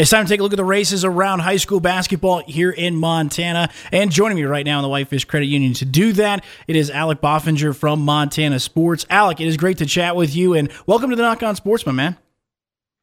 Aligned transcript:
It's 0.00 0.08
time 0.08 0.24
to 0.24 0.30
take 0.30 0.40
a 0.40 0.42
look 0.42 0.54
at 0.54 0.56
the 0.56 0.64
races 0.64 1.04
around 1.04 1.40
high 1.40 1.58
school 1.58 1.78
basketball 1.78 2.42
here 2.46 2.70
in 2.70 2.96
Montana. 2.96 3.68
And 3.92 4.10
joining 4.10 4.38
me 4.38 4.44
right 4.44 4.64
now 4.64 4.78
in 4.78 4.82
the 4.82 4.88
Whitefish 4.88 5.26
Credit 5.26 5.44
Union 5.44 5.74
to 5.74 5.84
do 5.84 6.14
that, 6.14 6.42
it 6.66 6.74
is 6.74 6.90
Alec 6.90 7.20
Bofinger 7.20 7.76
from 7.76 8.00
Montana 8.00 8.60
Sports. 8.60 9.04
Alec, 9.10 9.42
it 9.42 9.46
is 9.46 9.58
great 9.58 9.76
to 9.76 9.84
chat 9.84 10.16
with 10.16 10.34
you, 10.34 10.54
and 10.54 10.72
welcome 10.86 11.10
to 11.10 11.16
the 11.16 11.22
Nach 11.22 11.42
On 11.42 11.54
Sportsman, 11.54 11.96
man. 11.96 12.16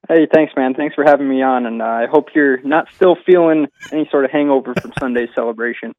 Hey, 0.08 0.26
thanks, 0.32 0.54
man. 0.56 0.74
Thanks 0.74 0.96
for 0.96 1.04
having 1.04 1.28
me 1.28 1.42
on, 1.42 1.66
and 1.66 1.82
uh, 1.82 1.86
I 1.86 2.06
hope 2.06 2.30
you're 2.34 2.62
not 2.62 2.88
still 2.96 3.18
feeling 3.26 3.68
any 3.92 4.08
sort 4.10 4.24
of 4.24 4.32
hangover 4.32 4.74
from 4.74 4.94
Sunday's 5.00 5.30
celebration. 5.36 5.94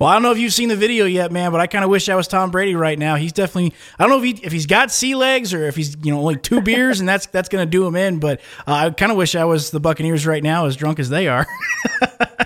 Well, 0.00 0.08
I 0.08 0.14
don't 0.14 0.22
know 0.22 0.32
if 0.32 0.38
you've 0.38 0.52
seen 0.52 0.68
the 0.68 0.76
video 0.76 1.04
yet, 1.04 1.30
man, 1.30 1.52
but 1.52 1.60
I 1.60 1.66
kind 1.66 1.84
of 1.84 1.90
wish 1.90 2.08
I 2.08 2.14
was 2.16 2.26
Tom 2.26 2.50
Brady 2.50 2.74
right 2.74 2.98
now. 2.98 3.14
He's 3.16 3.32
definitely 3.32 3.72
I 3.98 4.02
don't 4.02 4.10
know 4.10 4.18
if 4.18 4.24
he 4.24 4.44
if 4.44 4.50
he's 4.50 4.66
got 4.66 4.90
sea 4.90 5.14
legs 5.14 5.54
or 5.54 5.66
if 5.68 5.76
he's 5.76 5.96
you 6.02 6.10
know 6.10 6.18
only 6.18 6.36
two 6.36 6.60
beers 6.62 6.98
and 6.98 7.08
that's 7.08 7.26
that's 7.26 7.48
going 7.48 7.64
to 7.64 7.70
do 7.70 7.86
him 7.86 7.94
in. 7.94 8.18
But 8.18 8.40
uh, 8.66 8.72
I 8.72 8.90
kind 8.90 9.12
of 9.12 9.18
wish 9.18 9.36
I 9.36 9.44
was 9.44 9.70
the 9.70 9.78
Buccaneers 9.78 10.26
right 10.26 10.42
now, 10.42 10.66
as 10.66 10.74
drunk 10.74 10.98
as 10.98 11.08
they 11.08 11.28
are. 11.28 11.46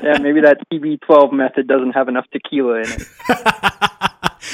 yeah, 0.02 0.18
maybe 0.18 0.42
that 0.42 0.59
TB12 0.70 1.32
method 1.32 1.66
doesn't 1.66 1.92
have 1.92 2.09
enough 2.09 2.26
tequila 2.30 2.80
in 2.80 2.88
it. 2.88 3.09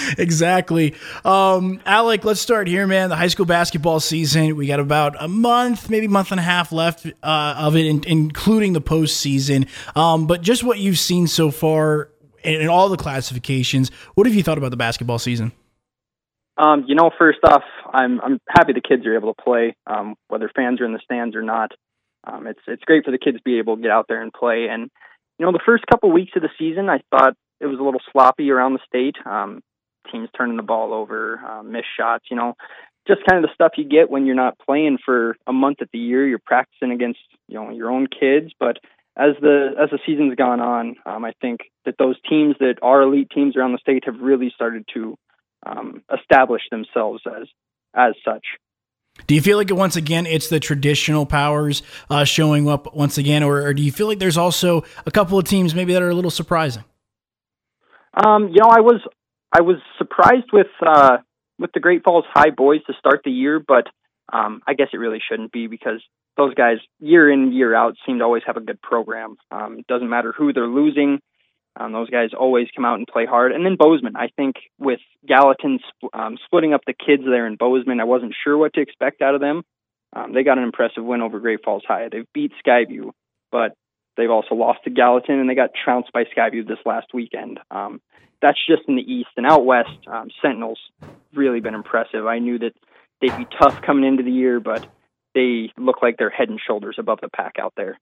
exactly. 0.19 0.95
Um, 1.25 1.81
Alec, 1.87 2.25
let's 2.25 2.41
start 2.41 2.69
here, 2.69 2.87
man. 2.87 3.09
The 3.09 3.17
high 3.17 3.29
school 3.29 3.47
basketball 3.47 4.01
season. 4.01 4.57
We 4.57 4.67
got 4.67 4.81
about 4.81 5.17
a 5.23 5.29
month, 5.29 5.91
maybe 5.91 6.09
month 6.09 6.31
and 6.31 6.41
a 6.41 6.43
half 6.43 6.73
left 6.73 7.07
uh, 7.23 7.55
of 7.59 7.77
it, 7.77 7.87
in, 7.87 8.05
including 8.07 8.73
the 8.73 8.81
postseason. 8.81 9.69
Um, 9.97 10.27
but 10.27 10.43
just 10.43 10.65
what 10.65 10.79
you've 10.79 10.99
seen 10.99 11.27
so 11.27 11.51
far 11.51 12.11
in, 12.43 12.63
in 12.63 12.69
all 12.69 12.89
the 12.89 12.97
classifications. 12.97 13.91
What 14.15 14.27
have 14.27 14.35
you 14.35 14.43
thought 14.43 14.59
about 14.59 14.71
the 14.71 14.77
basketball 14.77 15.19
season? 15.19 15.53
Um, 16.57 16.85
you 16.87 16.95
know, 16.95 17.11
first 17.19 17.39
off, 17.45 17.63
I'm 17.93 18.21
I'm 18.21 18.39
happy 18.49 18.73
the 18.73 18.83
kids 18.87 19.07
are 19.07 19.17
able 19.17 19.35
to 19.35 19.43
play, 19.43 19.75
um, 19.87 20.15
whether 20.29 20.51
fans 20.55 20.81
are 20.81 20.85
in 20.85 20.93
the 20.93 21.01
stands 21.03 21.35
or 21.35 21.43
not. 21.43 21.73
Um, 22.25 22.47
it's 22.47 22.61
it's 22.67 22.85
great 22.85 23.05
for 23.05 23.11
the 23.11 23.19
kids 23.19 23.39
to 23.39 23.43
be 23.43 23.59
able 23.59 23.77
to 23.77 23.83
get 23.83 23.91
out 23.91 24.07
there 24.09 24.23
and 24.23 24.33
play. 24.33 24.67
And 24.71 24.91
you 25.39 25.47
know, 25.47 25.53
the 25.53 25.61
first 25.65 25.85
couple 25.91 26.13
weeks 26.13 26.33
of 26.37 26.43
the 26.43 26.51
season, 26.59 26.91
I 26.91 27.01
thought 27.11 27.35
it 27.61 27.67
was 27.67 27.79
a 27.79 27.83
little 27.83 28.01
sloppy 28.13 28.51
around 28.51 28.75
the 28.75 28.81
state. 28.87 29.17
Um, 29.25 29.63
teams 30.11 30.29
turning 30.37 30.57
the 30.57 30.63
ball 30.63 30.93
over, 30.93 31.41
uh, 31.47 31.63
missed 31.63 31.87
shots. 31.99 32.27
You 32.31 32.37
know, 32.37 32.55
just 33.07 33.21
kind 33.29 33.43
of 33.43 33.49
the 33.49 33.55
stuff 33.55 33.73
you 33.77 33.85
get 33.85 34.11
when 34.11 34.27
you're 34.27 34.35
not 34.35 34.59
playing 34.59 34.99
for 35.05 35.37
a 35.47 35.53
month 35.53 35.79
at 35.81 35.91
the 35.93 35.99
year. 35.99 36.27
You're 36.27 36.39
practicing 36.39 36.93
against 36.93 37.21
you 37.49 37.55
know 37.55 37.71
your 37.71 37.91
own 37.91 38.07
kids, 38.07 38.53
but 38.59 38.79
as 39.17 39.35
the 39.41 39.71
as 39.81 39.91
the 39.91 39.99
season's 40.07 40.35
gone 40.35 40.61
on, 40.61 40.97
um, 41.05 41.25
I 41.25 41.33
think 41.41 41.61
that 41.85 41.97
those 41.99 42.17
teams 42.29 42.57
that 42.61 42.77
are 42.83 43.03
elite 43.03 43.31
teams 43.35 43.57
around 43.57 43.73
the 43.73 43.79
state 43.79 44.05
have 44.07 44.21
really 44.21 44.53
started 44.55 44.87
to 44.95 45.17
um, 45.67 46.03
establish 46.13 46.63
themselves 46.71 47.23
as 47.27 47.49
as 47.95 48.15
such. 48.25 48.45
Do 49.27 49.35
you 49.35 49.43
feel 49.43 49.59
like 49.59 49.71
once 49.71 49.97
again 49.97 50.27
it's 50.27 50.49
the 50.49 50.61
traditional 50.61 51.27
powers 51.27 51.83
uh, 52.09 52.25
showing 52.25 52.69
up 52.69 52.95
once 52.95 53.19
again, 53.19 53.43
or, 53.43 53.63
or, 53.63 53.75
do 53.75 53.83
you 53.83 53.93
feel 53.93 54.07
like 54.07 54.19
there's 54.19 54.39
also 54.39 54.85
a 55.05 55.11
couple 55.11 55.39
of 55.39 55.45
teams 55.45 55.75
maybe 55.75 55.93
that 55.93 56.03
are 56.03 56.09
a 56.09 56.15
little 56.15 56.31
surprising? 56.31 56.85
Um, 58.15 58.49
you 58.49 58.61
know, 58.61 58.69
I 58.71 58.81
was 58.81 59.01
I 59.53 59.63
was 59.63 59.77
surprised 59.99 60.51
with 60.53 60.69
uh, 60.85 61.19
with 61.59 61.73
the 61.73 61.81
Great 61.81 62.05
Falls 62.05 62.25
High 62.33 62.51
boys 62.51 62.81
to 62.87 62.95
start 62.99 63.23
the 63.25 63.31
year, 63.31 63.61
but 63.61 63.87
um, 64.33 64.63
I 64.67 64.75
guess 64.75 64.89
it 64.93 64.99
really 64.99 65.21
shouldn't 65.27 65.53
be 65.53 65.67
because 65.67 66.01
those 66.37 66.55
guys 66.55 66.79
year 67.01 67.31
in 67.31 67.53
year 67.53 67.75
out 67.75 67.97
seem 68.07 68.19
to 68.19 68.25
always 68.25 68.43
have 68.47 68.57
a 68.57 68.61
good 68.61 68.81
program. 68.81 69.37
Um, 69.51 69.79
it 69.81 69.87
doesn't 69.87 70.09
matter 70.09 70.33
who 70.37 70.53
they're 70.53 70.67
losing. 70.67 71.21
Um, 71.79 71.93
those 71.93 72.11
guys 72.11 72.31
always 72.39 72.67
come 72.75 72.85
out 72.85 72.99
and 72.99 73.07
play 73.07 73.27
hard. 73.27 73.53
And 73.53 73.65
then 73.65 73.77
Bozeman, 73.77 74.17
I 74.17 74.29
think 74.37 74.57
with 74.79 75.01
Gallatin 75.27 75.79
sp- 75.87 76.13
um, 76.13 76.37
splitting 76.45 76.75
up 76.75 76.83
the 76.87 76.95
kids 76.95 77.23
there 77.25 77.47
in 77.47 77.57
Bozeman, 77.57 78.01
I 78.01 78.05
wasn't 78.05 78.35
sure 78.43 78.57
what 78.57 78.75
to 78.75 78.81
expect 78.81 79.23
out 79.23 79.35
of 79.35 79.41
them. 79.41 79.63
Um, 80.15 80.33
they 80.33 80.43
got 80.43 80.59
an 80.59 80.65
impressive 80.65 81.05
win 81.05 81.23
over 81.23 81.39
Great 81.39 81.61
Falls 81.65 81.85
High. 81.87 82.09
They've 82.11 82.27
beat 82.35 82.53
Skyview, 82.67 83.11
but 83.53 83.75
they've 84.21 84.31
also 84.31 84.55
lost 84.55 84.85
to 84.85 84.91
Gallatin, 84.91 85.39
and 85.39 85.49
they 85.49 85.55
got 85.55 85.71
trounced 85.85 86.13
by 86.13 86.25
Skyview 86.25 86.67
this 86.67 86.79
last 86.85 87.09
weekend. 87.15 87.59
Um, 87.71 88.01
that's 88.43 88.59
just 88.67 88.83
in 88.89 88.97
the 88.97 89.03
east 89.03 89.31
and 89.37 89.47
out 89.47 89.65
west. 89.65 89.91
Um, 90.07 90.29
Sentinels 90.41 90.79
really 91.35 91.61
been 91.61 91.75
impressive. 91.75 92.27
I 92.27 92.39
knew 92.39 92.59
that 92.59 92.73
they'd 93.21 93.37
be 93.37 93.47
tough 93.61 93.83
coming 93.83 94.05
into 94.05 94.23
the 94.23 94.31
year, 94.31 94.61
but 94.61 94.87
they 95.35 95.73
look 95.77 96.03
like 96.03 96.17
they're 96.17 96.31
head 96.31 96.49
and 96.49 96.61
shoulders 96.65 96.97
above 96.99 97.21
the 97.21 97.29
pack 97.29 97.57
out 97.61 97.75
there. 97.77 97.99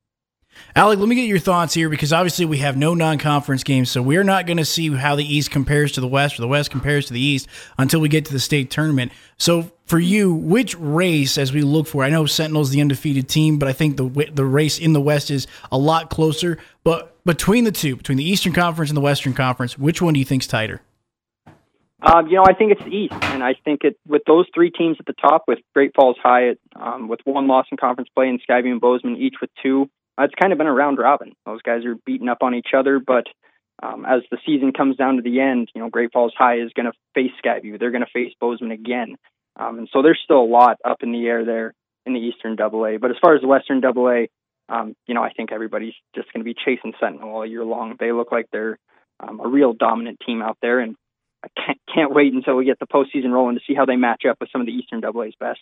Alec, 0.74 0.98
let 0.98 1.08
me 1.08 1.14
get 1.14 1.26
your 1.26 1.38
thoughts 1.38 1.74
here 1.74 1.88
because 1.88 2.12
obviously 2.12 2.44
we 2.44 2.58
have 2.58 2.76
no 2.76 2.94
non-conference 2.94 3.64
games, 3.64 3.90
so 3.90 4.00
we're 4.00 4.24
not 4.24 4.46
going 4.46 4.56
to 4.56 4.64
see 4.64 4.94
how 4.94 5.14
the 5.14 5.24
East 5.24 5.50
compares 5.50 5.92
to 5.92 6.00
the 6.00 6.08
West 6.08 6.38
or 6.38 6.42
the 6.42 6.48
West 6.48 6.70
compares 6.70 7.06
to 7.06 7.12
the 7.12 7.20
East 7.20 7.48
until 7.76 8.00
we 8.00 8.08
get 8.08 8.24
to 8.24 8.32
the 8.32 8.40
state 8.40 8.70
tournament. 8.70 9.12
So, 9.36 9.70
for 9.88 9.98
you, 9.98 10.32
which 10.34 10.76
race, 10.78 11.38
as 11.38 11.52
we 11.52 11.62
look 11.62 11.86
for, 11.86 12.04
I 12.04 12.10
know 12.10 12.26
Sentinel's 12.26 12.70
the 12.70 12.80
undefeated 12.80 13.28
team, 13.28 13.58
but 13.58 13.68
I 13.68 13.72
think 13.72 13.96
the 13.96 14.30
the 14.32 14.44
race 14.44 14.78
in 14.78 14.92
the 14.92 15.00
West 15.00 15.30
is 15.30 15.46
a 15.72 15.78
lot 15.78 16.10
closer. 16.10 16.58
But 16.84 17.16
between 17.24 17.64
the 17.64 17.72
two, 17.72 17.96
between 17.96 18.18
the 18.18 18.24
Eastern 18.24 18.52
Conference 18.52 18.90
and 18.90 18.96
the 18.96 19.02
Western 19.02 19.34
Conference, 19.34 19.78
which 19.78 20.02
one 20.02 20.14
do 20.14 20.20
you 20.20 20.26
think's 20.26 20.46
tighter? 20.46 20.82
Um, 22.00 22.28
you 22.28 22.36
know, 22.36 22.44
I 22.46 22.54
think 22.54 22.72
it's 22.72 22.84
the 22.84 22.94
East, 22.94 23.14
and 23.22 23.42
I 23.42 23.54
think 23.64 23.82
it 23.82 23.98
with 24.06 24.22
those 24.26 24.46
three 24.54 24.70
teams 24.70 24.98
at 25.00 25.06
the 25.06 25.14
top, 25.14 25.44
with 25.48 25.58
Great 25.74 25.92
Falls 25.96 26.16
High 26.22 26.54
um, 26.76 27.08
with 27.08 27.20
one 27.24 27.48
loss 27.48 27.66
in 27.72 27.76
conference 27.76 28.08
play, 28.14 28.28
and 28.28 28.40
Skyview 28.48 28.70
and 28.70 28.80
Bozeman 28.80 29.16
each 29.16 29.36
with 29.40 29.50
two. 29.62 29.90
Uh, 30.16 30.24
it's 30.24 30.34
kind 30.34 30.52
of 30.52 30.58
been 30.58 30.68
a 30.68 30.72
round 30.72 30.98
robin. 30.98 31.32
Those 31.46 31.62
guys 31.62 31.84
are 31.84 31.96
beating 32.06 32.28
up 32.28 32.38
on 32.42 32.54
each 32.54 32.68
other, 32.76 33.00
but 33.00 33.24
um, 33.82 34.04
as 34.04 34.22
the 34.30 34.38
season 34.44 34.72
comes 34.72 34.96
down 34.96 35.16
to 35.16 35.22
the 35.22 35.40
end, 35.40 35.70
you 35.74 35.80
know, 35.80 35.88
Great 35.88 36.12
Falls 36.12 36.34
High 36.36 36.60
is 36.60 36.72
going 36.74 36.86
to 36.86 36.92
face 37.14 37.32
Skyview. 37.44 37.78
They're 37.78 37.90
going 37.90 38.04
to 38.04 38.10
face 38.12 38.32
Bozeman 38.40 38.72
again, 38.72 39.16
um, 39.58 39.78
and 39.78 39.88
so 39.92 40.02
there's 40.02 40.20
still 40.22 40.40
a 40.40 40.46
lot 40.46 40.78
up 40.84 40.98
in 41.02 41.12
the 41.12 41.26
air 41.26 41.44
there 41.44 41.74
in 42.06 42.14
the 42.14 42.20
Eastern 42.20 42.56
Double 42.56 42.86
A. 42.86 42.96
But 42.96 43.10
as 43.10 43.16
far 43.20 43.34
as 43.34 43.42
the 43.42 43.48
Western 43.48 43.80
Double 43.80 44.08
A, 44.08 44.28
um, 44.68 44.94
you 45.06 45.14
know, 45.14 45.22
I 45.22 45.32
think 45.32 45.52
everybody's 45.52 45.94
just 46.14 46.32
going 46.32 46.40
to 46.40 46.44
be 46.44 46.54
chasing 46.54 46.92
Sentinel 47.00 47.30
all 47.30 47.46
year 47.46 47.64
long. 47.64 47.96
They 47.98 48.12
look 48.12 48.30
like 48.30 48.46
they're 48.52 48.78
um, 49.20 49.40
a 49.40 49.48
real 49.48 49.72
dominant 49.72 50.18
team 50.24 50.42
out 50.42 50.58
there, 50.62 50.80
and 50.80 50.96
I 51.44 51.48
can't 51.56 51.78
can't 51.92 52.14
wait 52.14 52.32
until 52.32 52.56
we 52.56 52.64
get 52.64 52.78
the 52.78 52.86
postseason 52.86 53.32
rolling 53.32 53.56
to 53.56 53.62
see 53.66 53.74
how 53.74 53.86
they 53.86 53.96
match 53.96 54.22
up 54.28 54.38
with 54.40 54.50
some 54.52 54.60
of 54.60 54.66
the 54.66 54.72
Eastern 54.72 55.00
Double 55.00 55.22
A's 55.22 55.34
best. 55.38 55.60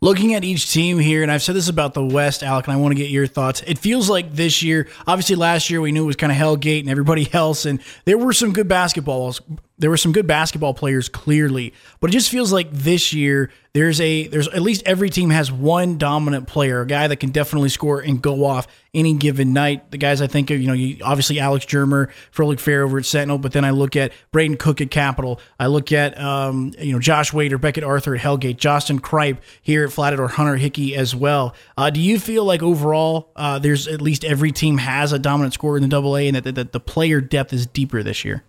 Looking 0.00 0.34
at 0.34 0.44
each 0.44 0.70
team 0.70 0.98
here, 0.98 1.22
and 1.22 1.30
I've 1.30 1.42
said 1.42 1.54
this 1.54 1.68
about 1.68 1.94
the 1.94 2.04
West, 2.04 2.42
Alec, 2.42 2.66
and 2.66 2.74
I 2.74 2.76
want 2.76 2.92
to 2.92 3.00
get 3.00 3.08
your 3.08 3.26
thoughts. 3.26 3.62
It 3.66 3.78
feels 3.78 4.10
like 4.10 4.32
this 4.32 4.62
year, 4.62 4.88
obviously 5.06 5.36
last 5.36 5.70
year 5.70 5.80
we 5.80 5.92
knew 5.92 6.04
it 6.04 6.06
was 6.06 6.16
kind 6.16 6.30
of 6.30 6.36
Hellgate 6.36 6.80
and 6.80 6.90
everybody 6.90 7.28
else, 7.32 7.64
and 7.64 7.80
there 8.04 8.18
were 8.18 8.32
some 8.32 8.52
good 8.52 8.68
basketballs. 8.68 9.40
There 9.78 9.90
were 9.90 9.96
some 9.96 10.12
good 10.12 10.26
basketball 10.26 10.74
players 10.74 11.08
clearly, 11.08 11.72
but 12.00 12.10
it 12.10 12.12
just 12.12 12.30
feels 12.30 12.52
like 12.52 12.70
this 12.70 13.12
year 13.12 13.50
there's 13.74 14.00
a 14.02 14.26
there's 14.26 14.48
at 14.48 14.60
least 14.60 14.82
every 14.84 15.08
team 15.08 15.30
has 15.30 15.50
one 15.50 15.96
dominant 15.96 16.46
player, 16.46 16.82
a 16.82 16.86
guy 16.86 17.08
that 17.08 17.16
can 17.16 17.30
definitely 17.30 17.70
score 17.70 18.00
and 18.00 18.20
go 18.20 18.44
off 18.44 18.66
any 18.92 19.14
given 19.14 19.54
night. 19.54 19.90
The 19.90 19.96
guys 19.96 20.20
I 20.20 20.26
think 20.26 20.50
of, 20.50 20.60
you 20.60 20.66
know, 20.66 20.74
you, 20.74 20.98
obviously 21.02 21.40
Alex 21.40 21.64
Germer, 21.64 22.10
Froelich 22.34 22.60
Fair 22.60 22.82
over 22.82 22.98
at 22.98 23.06
Sentinel, 23.06 23.38
but 23.38 23.52
then 23.52 23.64
I 23.64 23.70
look 23.70 23.96
at 23.96 24.12
Braden 24.30 24.58
Cook 24.58 24.82
at 24.82 24.90
Capital. 24.90 25.40
I 25.58 25.68
look 25.68 25.90
at 25.90 26.20
um, 26.20 26.74
you 26.78 26.92
know 26.92 26.98
Josh 26.98 27.32
Wade 27.32 27.52
or 27.52 27.58
Beckett 27.58 27.82
Arthur 27.82 28.14
at 28.14 28.20
Hellgate, 28.20 28.58
Justin 28.58 29.00
Kripe 29.00 29.38
here 29.62 29.84
at 29.84 29.92
Flathead 29.92 30.20
or 30.20 30.28
Hunter 30.28 30.56
Hickey 30.56 30.94
as 30.94 31.16
well. 31.16 31.54
Uh, 31.78 31.88
do 31.88 32.00
you 32.00 32.18
feel 32.20 32.44
like 32.44 32.62
overall 32.62 33.32
uh, 33.36 33.58
there's 33.58 33.88
at 33.88 34.02
least 34.02 34.22
every 34.22 34.52
team 34.52 34.78
has 34.78 35.12
a 35.12 35.18
dominant 35.18 35.54
scorer 35.54 35.76
in 35.76 35.82
the 35.82 35.88
Double 35.88 36.16
A, 36.16 36.26
and 36.26 36.36
that, 36.36 36.44
that, 36.44 36.54
that 36.56 36.72
the 36.72 36.80
player 36.80 37.22
depth 37.22 37.54
is 37.54 37.66
deeper 37.66 38.02
this 38.02 38.22
year? 38.24 38.44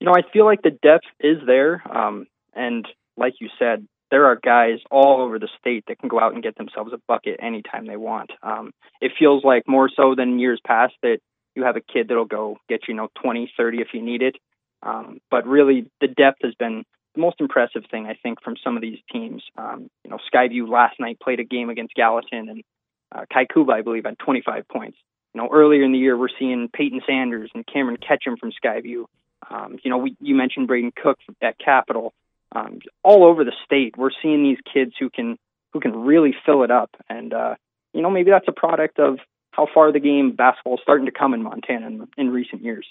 You 0.00 0.06
know, 0.06 0.14
I 0.14 0.22
feel 0.32 0.46
like 0.46 0.62
the 0.62 0.70
depth 0.70 1.06
is 1.20 1.38
there, 1.46 1.82
um, 1.94 2.26
and 2.54 2.86
like 3.16 3.34
you 3.40 3.48
said, 3.58 3.86
there 4.10 4.26
are 4.26 4.36
guys 4.42 4.78
all 4.90 5.20
over 5.20 5.38
the 5.38 5.48
state 5.60 5.84
that 5.86 5.98
can 5.98 6.08
go 6.08 6.18
out 6.18 6.34
and 6.34 6.42
get 6.42 6.56
themselves 6.56 6.92
a 6.92 6.98
bucket 7.06 7.38
anytime 7.40 7.86
they 7.86 7.96
want. 7.96 8.30
Um, 8.42 8.72
it 9.00 9.12
feels 9.18 9.44
like 9.44 9.68
more 9.68 9.88
so 9.94 10.14
than 10.16 10.38
years 10.38 10.60
past 10.66 10.94
that 11.02 11.18
you 11.54 11.64
have 11.64 11.76
a 11.76 11.80
kid 11.80 12.08
that'll 12.08 12.24
go 12.24 12.56
get 12.68 12.88
you, 12.88 12.94
know 12.94 13.08
20, 13.22 13.52
30 13.56 13.80
if 13.80 13.88
you 13.92 14.02
need 14.02 14.22
it. 14.22 14.36
Um, 14.82 15.20
but 15.30 15.46
really, 15.46 15.86
the 16.00 16.08
depth 16.08 16.38
has 16.42 16.54
been 16.54 16.84
the 17.14 17.20
most 17.20 17.36
impressive 17.40 17.82
thing 17.90 18.06
I 18.06 18.14
think 18.22 18.42
from 18.42 18.56
some 18.62 18.76
of 18.76 18.82
these 18.82 18.98
teams. 19.12 19.42
Um, 19.56 19.90
you 20.04 20.10
know, 20.10 20.18
Skyview 20.32 20.68
last 20.68 20.98
night 20.98 21.20
played 21.20 21.40
a 21.40 21.44
game 21.44 21.70
against 21.70 21.94
Gallatin, 21.94 22.48
and 22.48 22.62
uh, 23.14 23.24
Kai 23.32 23.46
Kuba, 23.52 23.72
I 23.72 23.82
believe, 23.82 24.06
had 24.06 24.18
25 24.18 24.66
points. 24.68 24.96
You 25.34 25.42
know, 25.42 25.48
earlier 25.52 25.84
in 25.84 25.92
the 25.92 25.98
year, 25.98 26.16
we're 26.16 26.28
seeing 26.38 26.68
Peyton 26.72 27.02
Sanders 27.06 27.50
and 27.54 27.66
Cameron 27.66 27.98
Ketchum 27.98 28.36
from 28.38 28.50
Skyview. 28.52 29.04
Um, 29.50 29.78
you 29.82 29.90
know, 29.90 29.98
we, 29.98 30.16
you 30.20 30.34
mentioned 30.34 30.68
Braden 30.68 30.92
Cook 31.00 31.18
at 31.42 31.58
Capital 31.58 32.14
um, 32.52 32.78
all 33.02 33.24
over 33.24 33.44
the 33.44 33.52
state. 33.64 33.96
We're 33.96 34.10
seeing 34.22 34.42
these 34.42 34.58
kids 34.72 34.92
who 34.98 35.10
can 35.10 35.38
who 35.72 35.80
can 35.80 36.02
really 36.02 36.34
fill 36.44 36.62
it 36.62 36.70
up, 36.70 36.90
and 37.08 37.32
uh, 37.32 37.54
you 37.92 38.02
know 38.02 38.10
maybe 38.10 38.30
that's 38.30 38.48
a 38.48 38.52
product 38.52 38.98
of 38.98 39.18
how 39.52 39.66
far 39.72 39.92
the 39.92 40.00
game 40.00 40.32
basketball 40.32 40.74
is 40.74 40.80
starting 40.82 41.06
to 41.06 41.12
come 41.12 41.34
in 41.34 41.42
Montana 41.42 41.86
in, 41.86 42.08
in 42.16 42.30
recent 42.30 42.62
years. 42.62 42.86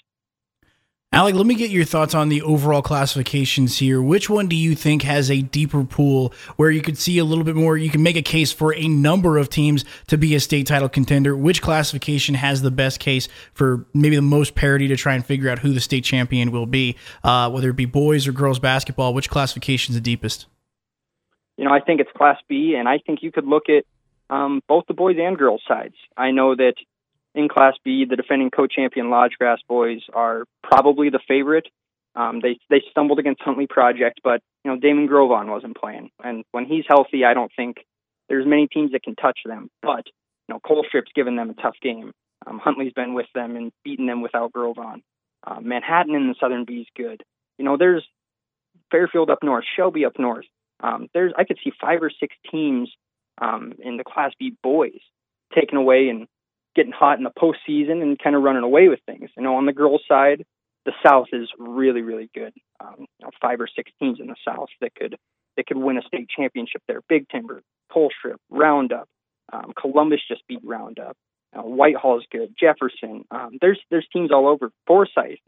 Alec, 1.12 1.34
let 1.34 1.44
me 1.44 1.56
get 1.56 1.70
your 1.70 1.84
thoughts 1.84 2.14
on 2.14 2.28
the 2.28 2.40
overall 2.42 2.82
classifications 2.82 3.78
here. 3.78 4.00
Which 4.00 4.30
one 4.30 4.46
do 4.46 4.54
you 4.54 4.76
think 4.76 5.02
has 5.02 5.28
a 5.28 5.42
deeper 5.42 5.82
pool 5.82 6.32
where 6.54 6.70
you 6.70 6.80
could 6.80 6.96
see 6.96 7.18
a 7.18 7.24
little 7.24 7.42
bit 7.42 7.56
more? 7.56 7.76
You 7.76 7.90
can 7.90 8.04
make 8.04 8.14
a 8.14 8.22
case 8.22 8.52
for 8.52 8.72
a 8.76 8.86
number 8.86 9.36
of 9.36 9.48
teams 9.48 9.84
to 10.06 10.16
be 10.16 10.36
a 10.36 10.40
state 10.40 10.68
title 10.68 10.88
contender. 10.88 11.36
Which 11.36 11.62
classification 11.62 12.36
has 12.36 12.62
the 12.62 12.70
best 12.70 13.00
case 13.00 13.26
for 13.54 13.86
maybe 13.92 14.14
the 14.14 14.22
most 14.22 14.54
parity 14.54 14.86
to 14.86 14.94
try 14.94 15.14
and 15.14 15.26
figure 15.26 15.50
out 15.50 15.58
who 15.58 15.72
the 15.72 15.80
state 15.80 16.04
champion 16.04 16.52
will 16.52 16.66
be, 16.66 16.94
uh, 17.24 17.50
whether 17.50 17.70
it 17.70 17.76
be 17.76 17.86
boys 17.86 18.28
or 18.28 18.32
girls 18.32 18.60
basketball? 18.60 19.12
Which 19.12 19.28
classification 19.28 19.92
is 19.92 19.96
the 19.96 20.00
deepest? 20.00 20.46
You 21.56 21.64
know, 21.64 21.72
I 21.72 21.80
think 21.80 22.00
it's 22.00 22.10
Class 22.16 22.38
B, 22.48 22.76
and 22.78 22.88
I 22.88 22.98
think 23.04 23.24
you 23.24 23.32
could 23.32 23.46
look 23.46 23.64
at 23.68 23.84
um, 24.32 24.62
both 24.68 24.84
the 24.86 24.94
boys 24.94 25.16
and 25.18 25.36
girls 25.36 25.62
sides. 25.66 25.96
I 26.16 26.30
know 26.30 26.54
that 26.54 26.74
in 27.34 27.48
Class 27.48 27.74
B, 27.84 28.04
the 28.08 28.16
defending 28.16 28.50
co-champion 28.50 29.06
Lodgegrass 29.06 29.58
boys 29.68 30.00
are 30.12 30.44
probably 30.62 31.10
the 31.10 31.20
favorite. 31.26 31.68
Um, 32.16 32.40
they 32.42 32.58
they 32.68 32.82
stumbled 32.90 33.18
against 33.18 33.42
Huntley 33.42 33.68
Project, 33.68 34.20
but 34.24 34.42
you 34.64 34.70
know 34.70 34.78
Damon 34.78 35.08
Grovon 35.08 35.48
wasn't 35.48 35.76
playing, 35.76 36.10
and 36.22 36.44
when 36.50 36.64
he's 36.64 36.84
healthy, 36.88 37.24
I 37.24 37.34
don't 37.34 37.52
think 37.54 37.76
there's 38.28 38.46
many 38.46 38.66
teams 38.66 38.92
that 38.92 39.04
can 39.04 39.14
touch 39.14 39.38
them. 39.46 39.70
But 39.80 40.06
you 40.48 40.54
know 40.54 40.60
Colstrip's 40.60 41.12
given 41.14 41.36
them 41.36 41.50
a 41.50 41.54
tough 41.54 41.76
game. 41.80 42.12
Um, 42.46 42.58
Huntley's 42.58 42.92
been 42.92 43.14
with 43.14 43.26
them 43.34 43.54
and 43.54 43.70
beaten 43.84 44.06
them 44.06 44.22
without 44.22 44.52
Grovon. 44.52 45.02
Uh, 45.46 45.60
Manhattan 45.60 46.14
in 46.14 46.28
the 46.28 46.34
Southern 46.40 46.64
B 46.64 46.78
is 46.78 46.86
good. 46.96 47.22
You 47.58 47.64
know 47.64 47.76
there's 47.76 48.04
Fairfield 48.90 49.30
up 49.30 49.44
north, 49.44 49.64
Shelby 49.76 50.04
up 50.04 50.18
north. 50.18 50.46
Um, 50.80 51.08
there's 51.14 51.32
I 51.38 51.44
could 51.44 51.58
see 51.62 51.72
five 51.80 52.02
or 52.02 52.10
six 52.10 52.34
teams 52.50 52.90
um, 53.40 53.74
in 53.78 53.98
the 53.98 54.04
Class 54.04 54.32
B 54.36 54.56
boys 54.64 54.98
taken 55.54 55.78
away 55.78 56.08
and 56.08 56.26
getting 56.80 56.92
hot 56.92 57.18
in 57.18 57.24
the 57.24 57.30
postseason 57.30 58.00
and 58.00 58.18
kind 58.18 58.34
of 58.34 58.42
running 58.42 58.62
away 58.62 58.88
with 58.88 59.00
things. 59.04 59.28
You 59.36 59.42
know, 59.42 59.56
on 59.56 59.66
the 59.66 59.72
girls' 59.72 60.00
side, 60.08 60.46
the 60.86 60.92
South 61.06 61.26
is 61.34 61.50
really, 61.58 62.00
really 62.00 62.30
good. 62.34 62.54
Um, 62.80 62.94
you 63.00 63.06
know, 63.24 63.30
five 63.40 63.60
or 63.60 63.68
six 63.76 63.90
teams 64.00 64.18
in 64.18 64.28
the 64.28 64.36
South 64.46 64.68
that 64.80 64.94
could 64.94 65.16
that 65.56 65.66
could 65.66 65.76
win 65.76 65.98
a 65.98 66.02
state 66.02 66.28
championship 66.34 66.82
there. 66.88 67.00
Big 67.06 67.28
Timber, 67.28 67.60
Colstrip, 67.92 68.36
Roundup, 68.48 69.08
um, 69.52 69.72
Columbus 69.78 70.20
just 70.26 70.46
beat 70.48 70.60
Roundup. 70.64 71.16
Uh, 71.54 71.62
Whitehall's 71.62 72.24
good. 72.30 72.54
Jefferson. 72.58 73.24
Um, 73.30 73.58
there's 73.60 73.80
there's 73.90 74.06
teams 74.10 74.30
all 74.32 74.48
over. 74.48 74.70
Forsyth, 74.86 75.40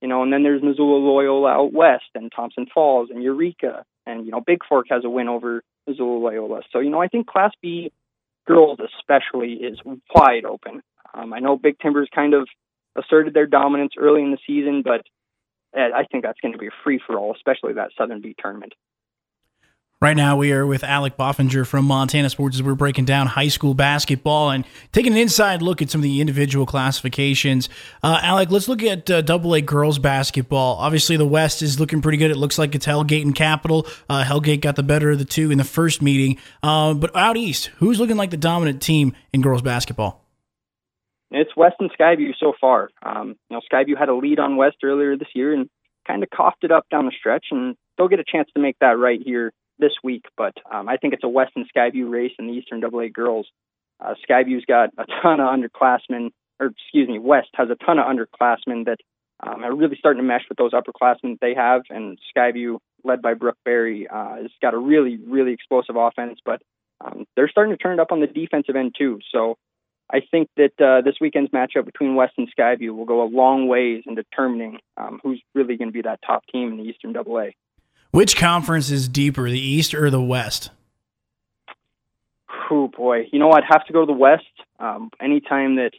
you 0.00 0.08
know, 0.08 0.22
and 0.22 0.32
then 0.32 0.42
there's 0.42 0.62
Missoula 0.62 0.98
Loyola 0.98 1.50
out 1.50 1.72
west, 1.74 2.08
and 2.14 2.32
Thompson 2.34 2.66
Falls, 2.72 3.10
and 3.10 3.22
Eureka, 3.22 3.84
and 4.06 4.24
you 4.24 4.32
know, 4.32 4.40
Big 4.40 4.60
Fork 4.66 4.86
has 4.88 5.04
a 5.04 5.10
win 5.10 5.28
over 5.28 5.62
Missoula 5.86 6.18
Loyola. 6.18 6.62
So 6.72 6.78
you 6.78 6.88
know, 6.88 7.02
I 7.02 7.08
think 7.08 7.26
Class 7.26 7.52
B 7.60 7.92
girls 8.48 8.78
especially 8.98 9.52
is 9.52 9.78
wide 10.14 10.44
open. 10.44 10.80
Um, 11.14 11.32
I 11.32 11.38
know 11.38 11.56
Big 11.56 11.78
Timbers 11.78 12.08
kind 12.14 12.34
of 12.34 12.48
asserted 12.96 13.34
their 13.34 13.46
dominance 13.46 13.92
early 13.98 14.22
in 14.22 14.30
the 14.30 14.38
season, 14.46 14.82
but 14.82 15.02
uh, 15.78 15.94
I 15.94 16.04
think 16.10 16.24
that's 16.24 16.40
going 16.40 16.52
to 16.52 16.58
be 16.58 16.68
a 16.68 16.82
free 16.82 17.00
for 17.06 17.18
all, 17.18 17.34
especially 17.34 17.74
that 17.74 17.90
Southern 17.96 18.20
B 18.20 18.34
tournament. 18.40 18.72
Right 20.00 20.16
now, 20.16 20.36
we 20.36 20.52
are 20.52 20.64
with 20.64 20.84
Alec 20.84 21.16
Bofinger 21.16 21.66
from 21.66 21.84
Montana 21.84 22.30
Sports 22.30 22.54
as 22.54 22.62
we're 22.62 22.76
breaking 22.76 23.04
down 23.04 23.26
high 23.26 23.48
school 23.48 23.74
basketball 23.74 24.50
and 24.50 24.64
taking 24.92 25.10
an 25.10 25.18
inside 25.18 25.60
look 25.60 25.82
at 25.82 25.90
some 25.90 25.98
of 25.98 26.04
the 26.04 26.20
individual 26.20 26.66
classifications. 26.66 27.68
Uh, 28.00 28.20
Alec, 28.22 28.52
let's 28.52 28.68
look 28.68 28.80
at 28.84 29.10
uh, 29.10 29.22
Double 29.22 29.54
A 29.54 29.60
girls 29.60 29.98
basketball. 29.98 30.76
Obviously, 30.76 31.16
the 31.16 31.26
West 31.26 31.62
is 31.62 31.80
looking 31.80 32.00
pretty 32.00 32.16
good. 32.16 32.30
It 32.30 32.36
looks 32.36 32.58
like 32.58 32.76
it's 32.76 32.86
Hellgate 32.86 33.22
and 33.22 33.34
Capital. 33.34 33.88
Uh, 34.08 34.22
Hellgate 34.22 34.60
got 34.60 34.76
the 34.76 34.84
better 34.84 35.10
of 35.10 35.18
the 35.18 35.24
two 35.24 35.50
in 35.50 35.58
the 35.58 35.64
first 35.64 36.00
meeting. 36.00 36.38
Uh, 36.62 36.94
but 36.94 37.10
out 37.16 37.36
east, 37.36 37.72
who's 37.78 37.98
looking 37.98 38.16
like 38.16 38.30
the 38.30 38.36
dominant 38.36 38.80
team 38.80 39.16
in 39.32 39.40
girls 39.40 39.62
basketball? 39.62 40.24
It's 41.32 41.56
West 41.56 41.74
and 41.80 41.90
Skyview 41.90 42.34
so 42.38 42.52
far. 42.60 42.90
Um, 43.02 43.34
you 43.50 43.56
know, 43.56 43.60
Skyview 43.68 43.98
had 43.98 44.10
a 44.10 44.14
lead 44.14 44.38
on 44.38 44.56
West 44.56 44.76
earlier 44.84 45.16
this 45.16 45.26
year 45.34 45.52
and 45.52 45.68
kind 46.06 46.22
of 46.22 46.30
coughed 46.30 46.62
it 46.62 46.70
up 46.70 46.86
down 46.88 47.06
the 47.06 47.12
stretch, 47.18 47.46
and 47.50 47.74
they'll 47.96 48.06
get 48.06 48.20
a 48.20 48.24
chance 48.24 48.48
to 48.54 48.62
make 48.62 48.76
that 48.78 48.96
right 48.96 49.20
here 49.20 49.52
this 49.78 49.92
week. 50.02 50.24
But 50.36 50.54
um, 50.70 50.88
I 50.88 50.96
think 50.96 51.14
it's 51.14 51.24
a 51.24 51.28
West 51.28 51.52
and 51.56 51.66
Skyview 51.74 52.10
race 52.10 52.32
in 52.38 52.46
the 52.46 52.52
Eastern 52.52 52.84
AA 52.84 53.08
girls. 53.12 53.46
Uh, 54.00 54.14
Skyview's 54.28 54.64
got 54.64 54.90
a 54.98 55.04
ton 55.22 55.40
of 55.40 55.48
underclassmen, 55.48 56.30
or 56.60 56.66
excuse 56.66 57.08
me, 57.08 57.18
West 57.18 57.48
has 57.54 57.68
a 57.70 57.84
ton 57.84 57.98
of 57.98 58.06
underclassmen 58.06 58.86
that 58.86 58.98
um, 59.40 59.64
are 59.64 59.74
really 59.74 59.96
starting 59.98 60.22
to 60.22 60.26
mesh 60.26 60.44
with 60.48 60.58
those 60.58 60.72
upperclassmen 60.72 61.38
they 61.40 61.54
have. 61.54 61.82
And 61.90 62.18
Skyview, 62.36 62.78
led 63.04 63.22
by 63.22 63.34
Brooke 63.34 63.58
Berry, 63.64 64.06
uh, 64.08 64.36
has 64.36 64.50
got 64.60 64.74
a 64.74 64.78
really, 64.78 65.16
really 65.16 65.52
explosive 65.52 65.96
offense. 65.96 66.40
But 66.44 66.62
um, 67.04 67.24
they're 67.36 67.48
starting 67.48 67.76
to 67.76 67.82
turn 67.82 67.94
it 67.94 68.00
up 68.00 68.12
on 68.12 68.20
the 68.20 68.26
defensive 68.26 68.76
end 68.76 68.94
too. 68.98 69.20
So 69.32 69.56
I 70.10 70.20
think 70.30 70.48
that 70.56 70.80
uh, 70.80 71.02
this 71.02 71.16
weekend's 71.20 71.50
matchup 71.50 71.84
between 71.84 72.14
West 72.14 72.34
and 72.38 72.48
Skyview 72.58 72.96
will 72.96 73.04
go 73.04 73.22
a 73.22 73.28
long 73.28 73.68
ways 73.68 74.04
in 74.06 74.14
determining 74.14 74.78
um, 74.96 75.20
who's 75.22 75.40
really 75.54 75.76
going 75.76 75.88
to 75.88 75.92
be 75.92 76.02
that 76.02 76.20
top 76.26 76.44
team 76.50 76.72
in 76.72 76.76
the 76.78 76.84
Eastern 76.84 77.16
AA. 77.16 77.50
Which 78.10 78.36
conference 78.36 78.90
is 78.90 79.08
deeper, 79.08 79.50
the 79.50 79.60
East 79.60 79.94
or 79.94 80.08
the 80.08 80.22
West? 80.22 80.70
Oh 82.70 82.88
boy, 82.88 83.28
you 83.32 83.38
know 83.38 83.50
I'd 83.52 83.64
have 83.68 83.86
to 83.86 83.92
go 83.92 84.00
to 84.00 84.06
the 84.06 84.18
West. 84.18 84.44
Um, 84.78 85.10
anytime 85.20 85.76
that 85.76 85.92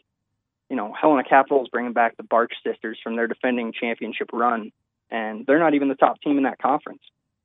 you 0.69 0.75
know 0.75 0.93
Helena 0.99 1.23
Capital 1.23 1.61
is 1.63 1.69
bringing 1.69 1.93
back 1.93 2.17
the 2.17 2.23
Barch 2.23 2.53
sisters 2.65 2.97
from 3.03 3.15
their 3.15 3.27
defending 3.27 3.73
championship 3.73 4.29
run, 4.33 4.71
and 5.11 5.45
they're 5.45 5.59
not 5.59 5.73
even 5.75 5.87
the 5.87 5.95
top 5.95 6.19
team 6.21 6.37
in 6.37 6.43
that 6.43 6.59
conference. 6.59 7.01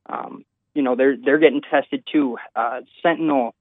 Um, 0.07 0.45
you 0.75 0.83
know 0.83 0.97
they're 0.97 1.17
they're 1.17 1.39
getting 1.39 1.61
tested 1.61 2.05
too. 2.11 2.39
Uh, 2.57 2.81
Sentinel, 3.03 3.55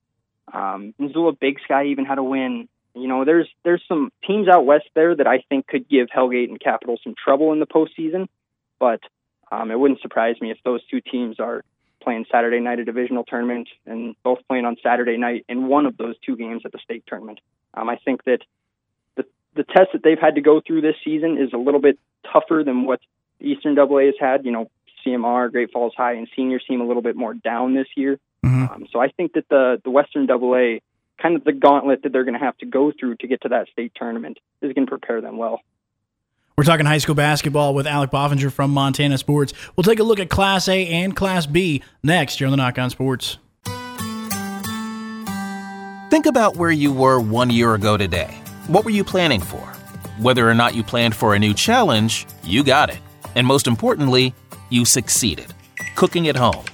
um, 0.54 0.94
Missoula 0.98 1.34
Big 1.34 1.60
Sky 1.64 1.86
even 1.88 2.06
had 2.06 2.18
a 2.18 2.24
win. 2.24 2.68
You 2.96 3.08
know 3.08 3.26
there's 3.26 3.50
there's 3.64 3.84
some 3.88 4.12
teams 4.26 4.48
out 4.48 4.66
west 4.66 4.86
there 4.96 5.16
that 5.16 5.28
I 5.28 5.44
think 5.50 5.68
could 5.68 5.90
give 5.90 6.08
Hellgate 6.16 6.50
and 6.50 6.60
Capital 6.60 6.98
some 7.04 7.14
trouble 7.22 7.52
in 7.52 7.60
the 7.60 7.68
postseason, 7.68 8.28
but 8.80 9.02
um, 9.54 9.72
it 9.72 9.80
wouldn't 9.80 10.02
surprise 10.02 10.36
me 10.42 10.52
if 10.52 10.58
those 10.66 10.82
two 10.88 11.02
teams 11.02 11.40
are 11.40 11.64
playing 12.02 12.26
Saturday 12.32 12.60
night 12.60 12.80
a 12.80 12.86
divisional 12.86 13.24
tournament 13.24 13.70
and 13.86 14.16
both 14.24 14.40
playing 14.48 14.66
on 14.66 14.76
Saturday 14.84 15.18
night 15.18 15.46
in 15.48 15.68
one 15.68 15.86
of 15.86 15.96
those 15.98 16.16
two 16.26 16.36
games 16.36 16.64
at 16.66 16.72
the 16.72 16.80
state 16.80 17.04
tournament. 17.08 17.40
Um, 17.74 17.90
I 17.90 17.98
think 17.98 18.24
that 18.26 18.40
the 19.16 19.26
the 19.56 19.64
test 19.64 19.90
that 19.94 20.04
they've 20.04 20.20
had 20.20 20.36
to 20.36 20.42
go 20.42 20.62
through 20.66 20.82
this 20.82 20.96
season 21.04 21.38
is 21.38 21.54
a 21.54 21.58
little 21.58 21.80
bit 21.80 22.00
tougher 22.32 22.64
than 22.66 22.86
what 22.86 23.00
Eastern 23.40 23.78
AA 23.78 24.06
has 24.06 24.16
had. 24.20 24.46
You 24.46 24.52
know, 24.52 24.72
CMR, 25.06 25.52
Great 25.52 25.72
Falls 25.72 25.94
High, 25.96 26.14
and 26.14 26.28
Senior 26.36 26.60
seem 26.68 26.82
a 26.82 26.86
little 26.86 27.02
bit 27.02 27.16
more 27.16 27.34
down 27.34 27.74
this 27.74 27.88
year. 27.96 28.20
Mm-hmm. 28.46 28.74
Um, 28.74 28.88
so 28.92 29.00
I 29.00 29.10
think 29.10 29.34
that 29.34 29.48
the 29.50 29.80
the 29.84 29.92
Western 29.92 30.30
AA, 30.30 30.80
kind 31.22 31.36
of 31.36 31.44
the 31.44 31.54
gauntlet 31.54 32.04
that 32.04 32.12
they're 32.12 32.26
going 32.26 32.40
to 32.40 32.46
have 32.46 32.58
to 32.58 32.66
go 32.66 32.92
through 32.92 33.16
to 33.18 33.28
get 33.28 33.42
to 33.42 33.50
that 33.50 33.68
state 33.70 33.94
tournament, 33.96 34.40
is 34.62 34.74
going 34.74 34.88
to 34.88 34.90
prepare 34.90 35.22
them 35.22 35.38
well. 35.38 35.62
We're 36.56 36.66
talking 36.66 36.86
high 36.86 37.00
school 37.00 37.16
basketball 37.16 37.74
with 37.74 37.88
Alec 37.88 38.12
Bofinger 38.12 38.52
from 38.52 38.70
Montana 38.70 39.18
Sports. 39.18 39.54
We'll 39.76 39.84
take 39.84 39.98
a 39.98 40.04
look 40.04 40.20
at 40.20 40.30
Class 40.30 40.68
A 40.68 40.88
and 40.88 41.16
Class 41.16 41.48
B 41.48 41.82
next 42.04 42.38
here 42.38 42.46
on 42.46 42.52
the 42.52 42.58
Nach 42.58 42.78
On 42.78 42.92
Sports. 42.92 43.40
Think 46.12 46.28
about 46.28 46.56
where 46.56 46.70
you 46.70 46.94
were 46.94 47.20
one 47.20 47.50
year 47.50 47.74
ago 47.74 47.98
today. 47.98 48.40
What 48.68 48.86
were 48.86 48.92
you 48.92 49.04
planning 49.04 49.42
for? 49.42 49.62
Whether 50.20 50.48
or 50.48 50.54
not 50.54 50.76
you 50.76 50.84
planned 50.84 51.16
for 51.16 51.34
a 51.34 51.40
new 51.40 51.56
challenge, 51.56 52.28
you 52.44 52.64
got 52.64 52.92
it. 52.92 53.00
And 53.34 53.48
most 53.48 53.66
importantly, 53.66 54.36
you 54.70 54.86
succeeded. 54.86 55.52
Cooking 55.96 56.28
at 56.28 56.36
home, 56.36 56.66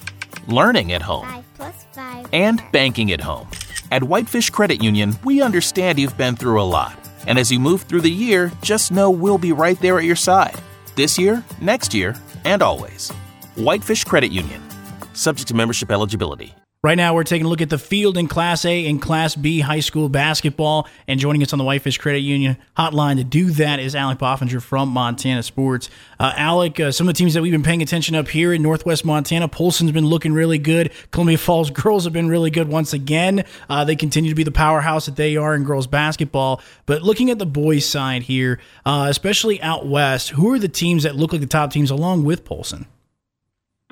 learning 0.50 0.92
at 0.92 1.02
home, 1.02 1.46
five 1.54 2.28
and 2.34 2.62
banking 2.74 3.14
at 3.14 3.22
home. 3.22 3.50
At 3.92 4.04
Whitefish 4.04 4.50
Credit 4.50 4.84
Union, 4.84 5.16
we 5.24 5.42
understand 5.42 6.00
you've 6.00 6.18
been 6.18 6.36
through 6.36 6.62
a 6.62 6.64
lot 6.64 6.99
and 7.28 7.40
as 7.40 7.52
you 7.52 7.60
move 7.60 7.84
through 7.84 8.02
the 8.02 8.12
year, 8.12 8.52
just 8.62 8.92
know 8.92 9.10
we'll 9.10 9.38
be 9.38 9.52
right 9.52 9.80
there 9.80 9.98
at 9.98 10.06
your 10.06 10.16
side. 10.16 10.60
This 10.96 11.18
year, 11.18 11.44
next 11.62 11.94
year, 11.94 12.16
and 12.46 12.62
always. 12.62 13.12
Whitefish 13.56 14.04
Credit 14.04 14.32
Union. 14.32 14.62
Subject 15.14 15.48
to 15.48 15.54
membership 15.54 15.92
eligibility. 15.92 16.56
Right 16.82 16.96
now, 16.96 17.14
we're 17.14 17.26
taking 17.26 17.46
a 17.46 17.50
look 17.50 17.62
at 17.62 17.70
the 17.70 17.78
field 17.78 18.18
in 18.18 18.30
Class 18.30 18.64
A 18.64 18.88
and 18.88 19.02
Class 19.02 19.36
B 19.36 19.60
high 19.60 19.82
school 19.82 20.08
basketball. 20.08 20.88
And 21.10 21.20
joining 21.20 21.44
us 21.44 21.52
on 21.52 21.60
the 21.60 21.66
Whitefish 21.66 21.98
Credit 21.98 22.22
Union 22.22 22.56
hotline 22.78 23.18
to 23.18 23.26
do 23.26 23.52
that 23.52 23.82
is 23.82 23.96
Alec 23.96 24.18
Bofinger 24.18 24.62
from 24.62 24.88
Montana 24.88 25.44
Sports. 25.44 25.90
Uh, 26.22 26.32
Alec, 26.38 26.80
uh, 26.80 26.94
some 26.94 27.10
of 27.10 27.16
the 27.16 27.18
teams 27.18 27.34
that 27.34 27.42
we've 27.42 27.52
been 27.52 27.64
paying 27.64 27.82
attention 27.82 28.16
up 28.16 28.30
here 28.30 28.54
in 28.54 28.62
Northwest 28.62 29.04
Montana, 29.04 29.50
Polson's 29.50 29.92
been 29.92 30.06
looking 30.06 30.32
really 30.32 30.58
good. 30.58 30.94
Columbia 31.12 31.38
Falls 31.38 31.70
girls 31.84 32.06
have 32.06 32.14
been 32.14 32.30
really 32.30 32.50
good 32.50 32.70
once 32.70 32.94
again. 32.94 33.44
Uh, 33.70 33.84
they 33.84 33.98
continue 33.98 34.30
to 34.30 34.36
be 34.36 34.46
the 34.46 34.50
powerhouse 34.50 35.06
that 35.08 35.18
they 35.18 35.36
are 35.36 35.56
in 35.56 35.66
girls 35.66 35.86
basketball. 35.86 36.62
But 36.86 37.02
looking 37.02 37.30
at 37.30 37.40
the 37.40 37.46
boys' 37.46 37.86
side 37.86 38.24
here, 38.24 38.58
uh, 38.86 39.08
especially 39.10 39.62
out 39.62 39.86
west, 39.86 40.30
who 40.30 40.54
are 40.54 40.60
the 40.60 40.70
teams 40.70 41.04
that 41.04 41.18
look 41.18 41.34
like 41.34 41.42
the 41.42 41.48
top 41.48 41.74
teams 41.74 41.92
along 41.92 42.24
with 42.24 42.46
Polson? 42.46 42.86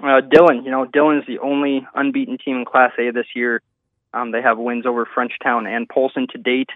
Uh, 0.01 0.21
Dillon, 0.21 0.63
you 0.63 0.71
know, 0.71 0.85
Dillon 0.85 1.17
is 1.17 1.23
the 1.27 1.39
only 1.39 1.87
unbeaten 1.95 2.37
team 2.37 2.57
in 2.57 2.65
Class 2.65 2.91
A 2.99 3.11
this 3.11 3.25
year. 3.35 3.61
Um, 4.13 4.31
they 4.31 4.41
have 4.41 4.57
wins 4.57 4.85
over 4.85 5.05
Frenchtown 5.05 5.67
and 5.67 5.89
Polson 5.89 6.27
to 6.31 6.37
date. 6.37 6.69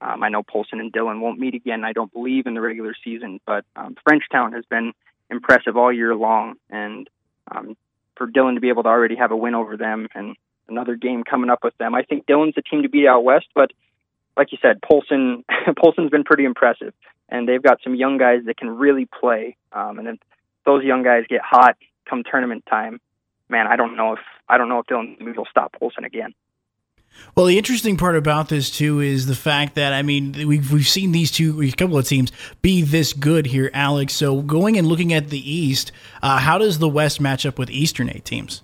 Um, 0.00 0.22
I 0.22 0.28
know 0.28 0.42
Polson 0.42 0.80
and 0.80 0.92
Dillon 0.92 1.20
won't 1.20 1.38
meet 1.38 1.54
again, 1.54 1.84
I 1.84 1.92
don't 1.92 2.12
believe, 2.12 2.46
in 2.46 2.54
the 2.54 2.60
regular 2.60 2.94
season, 3.02 3.40
but 3.46 3.64
um, 3.76 3.96
Frenchtown 4.06 4.52
has 4.52 4.64
been 4.66 4.92
impressive 5.30 5.76
all 5.76 5.92
year 5.92 6.14
long. 6.14 6.56
And 6.68 7.08
um, 7.50 7.76
for 8.16 8.26
Dillon 8.26 8.56
to 8.56 8.60
be 8.60 8.68
able 8.68 8.82
to 8.82 8.88
already 8.88 9.16
have 9.16 9.30
a 9.30 9.36
win 9.36 9.54
over 9.54 9.76
them 9.76 10.08
and 10.14 10.36
another 10.68 10.96
game 10.96 11.22
coming 11.24 11.50
up 11.50 11.60
with 11.62 11.76
them, 11.78 11.94
I 11.94 12.02
think 12.02 12.26
Dillon's 12.26 12.54
the 12.56 12.62
team 12.62 12.82
to 12.82 12.88
beat 12.88 13.06
out 13.06 13.24
west. 13.24 13.46
But 13.54 13.70
like 14.36 14.52
you 14.52 14.58
said, 14.60 14.82
Polson, 14.82 15.44
Polson's 15.80 16.10
been 16.10 16.24
pretty 16.24 16.44
impressive, 16.44 16.92
and 17.28 17.48
they've 17.48 17.62
got 17.62 17.80
some 17.82 17.94
young 17.94 18.18
guys 18.18 18.40
that 18.46 18.58
can 18.58 18.76
really 18.76 19.06
play. 19.06 19.56
Um, 19.72 19.98
and 19.98 20.08
if 20.08 20.16
those 20.64 20.84
young 20.84 21.02
guys 21.02 21.24
get 21.28 21.40
hot, 21.42 21.76
come 22.08 22.22
tournament 22.28 22.64
time, 22.68 23.00
man, 23.48 23.66
I 23.66 23.76
don't 23.76 23.96
know 23.96 24.14
if 24.14 24.20
I 24.48 24.58
don't 24.58 24.68
know 24.68 24.80
if 24.80 24.86
Dillon 24.86 25.16
will 25.36 25.46
stop 25.50 25.74
Polson 25.78 26.04
again. 26.04 26.34
Well, 27.34 27.46
the 27.46 27.56
interesting 27.56 27.96
part 27.96 28.16
about 28.16 28.48
this 28.48 28.70
too 28.70 29.00
is 29.00 29.26
the 29.26 29.34
fact 29.34 29.74
that 29.74 29.92
I 29.92 30.02
mean 30.02 30.32
we've 30.46 30.72
we've 30.72 30.88
seen 30.88 31.12
these 31.12 31.30
two 31.30 31.62
a 31.62 31.70
couple 31.72 31.98
of 31.98 32.06
teams 32.06 32.32
be 32.62 32.82
this 32.82 33.12
good 33.12 33.46
here, 33.46 33.70
Alex. 33.72 34.14
So 34.14 34.42
going 34.42 34.76
and 34.78 34.86
looking 34.86 35.12
at 35.12 35.30
the 35.30 35.50
East, 35.50 35.92
uh, 36.22 36.38
how 36.38 36.58
does 36.58 36.78
the 36.78 36.88
West 36.88 37.20
match 37.20 37.46
up 37.46 37.58
with 37.58 37.70
Eastern 37.70 38.10
eight 38.10 38.24
teams? 38.24 38.62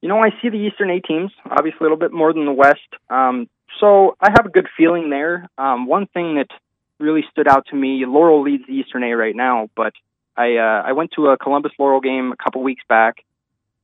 You 0.00 0.08
know, 0.08 0.18
I 0.18 0.30
see 0.42 0.48
the 0.48 0.56
Eastern 0.56 0.90
A 0.90 1.00
teams, 1.00 1.30
obviously 1.48 1.78
a 1.80 1.82
little 1.84 1.96
bit 1.96 2.12
more 2.12 2.32
than 2.32 2.44
the 2.44 2.52
West. 2.52 2.80
Um, 3.08 3.48
so 3.78 4.16
I 4.20 4.30
have 4.36 4.46
a 4.46 4.50
good 4.50 4.66
feeling 4.76 5.10
there. 5.10 5.48
Um, 5.56 5.86
one 5.86 6.06
thing 6.08 6.34
that 6.36 6.48
really 6.98 7.24
stood 7.30 7.46
out 7.46 7.66
to 7.70 7.76
me, 7.76 8.04
Laurel 8.04 8.42
leads 8.42 8.66
the 8.66 8.72
Eastern 8.72 9.04
A 9.04 9.12
right 9.12 9.34
now, 9.34 9.68
but 9.76 9.92
I 10.36 10.56
uh, 10.56 10.82
I 10.86 10.92
went 10.92 11.12
to 11.12 11.28
a 11.28 11.38
Columbus 11.38 11.72
Laurel 11.78 12.00
game 12.00 12.32
a 12.32 12.42
couple 12.42 12.62
weeks 12.62 12.82
back. 12.88 13.24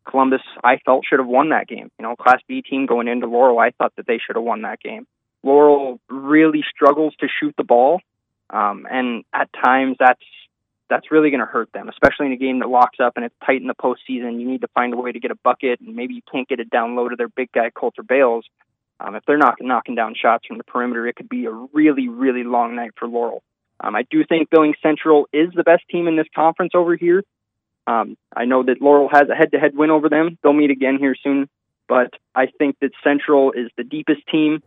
Columbus, 0.08 0.40
I 0.64 0.78
felt 0.78 1.04
should 1.06 1.18
have 1.18 1.28
won 1.28 1.50
that 1.50 1.68
game. 1.68 1.90
You 1.98 2.02
know, 2.02 2.16
Class 2.16 2.40
B 2.48 2.62
team 2.62 2.86
going 2.86 3.08
into 3.08 3.26
Laurel, 3.26 3.58
I 3.58 3.70
thought 3.70 3.92
that 3.96 4.06
they 4.06 4.18
should 4.18 4.36
have 4.36 4.44
won 4.44 4.62
that 4.62 4.80
game. 4.80 5.06
Laurel 5.42 6.00
really 6.08 6.64
struggles 6.68 7.14
to 7.20 7.28
shoot 7.28 7.54
the 7.56 7.64
ball, 7.64 8.00
um, 8.50 8.86
and 8.90 9.24
at 9.32 9.50
times 9.52 9.96
that's 9.98 10.22
that's 10.88 11.10
really 11.10 11.30
going 11.30 11.40
to 11.40 11.46
hurt 11.46 11.70
them, 11.72 11.88
especially 11.88 12.26
in 12.26 12.32
a 12.32 12.36
game 12.36 12.60
that 12.60 12.68
locks 12.68 12.98
up 12.98 13.12
and 13.16 13.24
it's 13.24 13.34
tight 13.44 13.60
in 13.60 13.66
the 13.66 13.74
postseason. 13.74 14.40
You 14.40 14.48
need 14.48 14.62
to 14.62 14.68
find 14.68 14.94
a 14.94 14.96
way 14.96 15.12
to 15.12 15.20
get 15.20 15.30
a 15.30 15.36
bucket, 15.36 15.80
and 15.80 15.94
maybe 15.94 16.14
you 16.14 16.22
can't 16.32 16.48
get 16.48 16.60
it 16.60 16.70
down 16.70 16.96
low 16.96 17.08
to 17.08 17.16
their 17.16 17.28
big 17.28 17.52
guy 17.52 17.70
Colter 17.70 18.02
Bales. 18.02 18.46
Um, 19.00 19.14
if 19.14 19.24
they're 19.26 19.36
not 19.36 19.56
knocking 19.60 19.94
down 19.94 20.14
shots 20.20 20.46
from 20.46 20.58
the 20.58 20.64
perimeter, 20.64 21.06
it 21.06 21.14
could 21.14 21.28
be 21.28 21.44
a 21.44 21.50
really, 21.50 22.08
really 22.08 22.42
long 22.42 22.74
night 22.74 22.92
for 22.98 23.06
Laurel. 23.06 23.42
Um, 23.80 23.94
I 23.94 24.04
do 24.10 24.24
think 24.24 24.50
Billings 24.50 24.76
Central 24.82 25.28
is 25.32 25.50
the 25.54 25.62
best 25.62 25.82
team 25.90 26.08
in 26.08 26.16
this 26.16 26.26
conference 26.34 26.72
over 26.74 26.96
here. 26.96 27.22
Um, 27.86 28.16
I 28.36 28.44
know 28.44 28.62
that 28.64 28.82
Laurel 28.82 29.08
has 29.10 29.28
a 29.30 29.34
head-to-head 29.34 29.74
win 29.74 29.90
over 29.90 30.08
them. 30.08 30.38
They'll 30.42 30.52
meet 30.52 30.70
again 30.70 30.98
here 30.98 31.14
soon, 31.22 31.48
but 31.88 32.12
I 32.34 32.46
think 32.46 32.76
that 32.80 32.90
Central 33.02 33.52
is 33.52 33.70
the 33.76 33.84
deepest 33.84 34.26
team, 34.26 34.62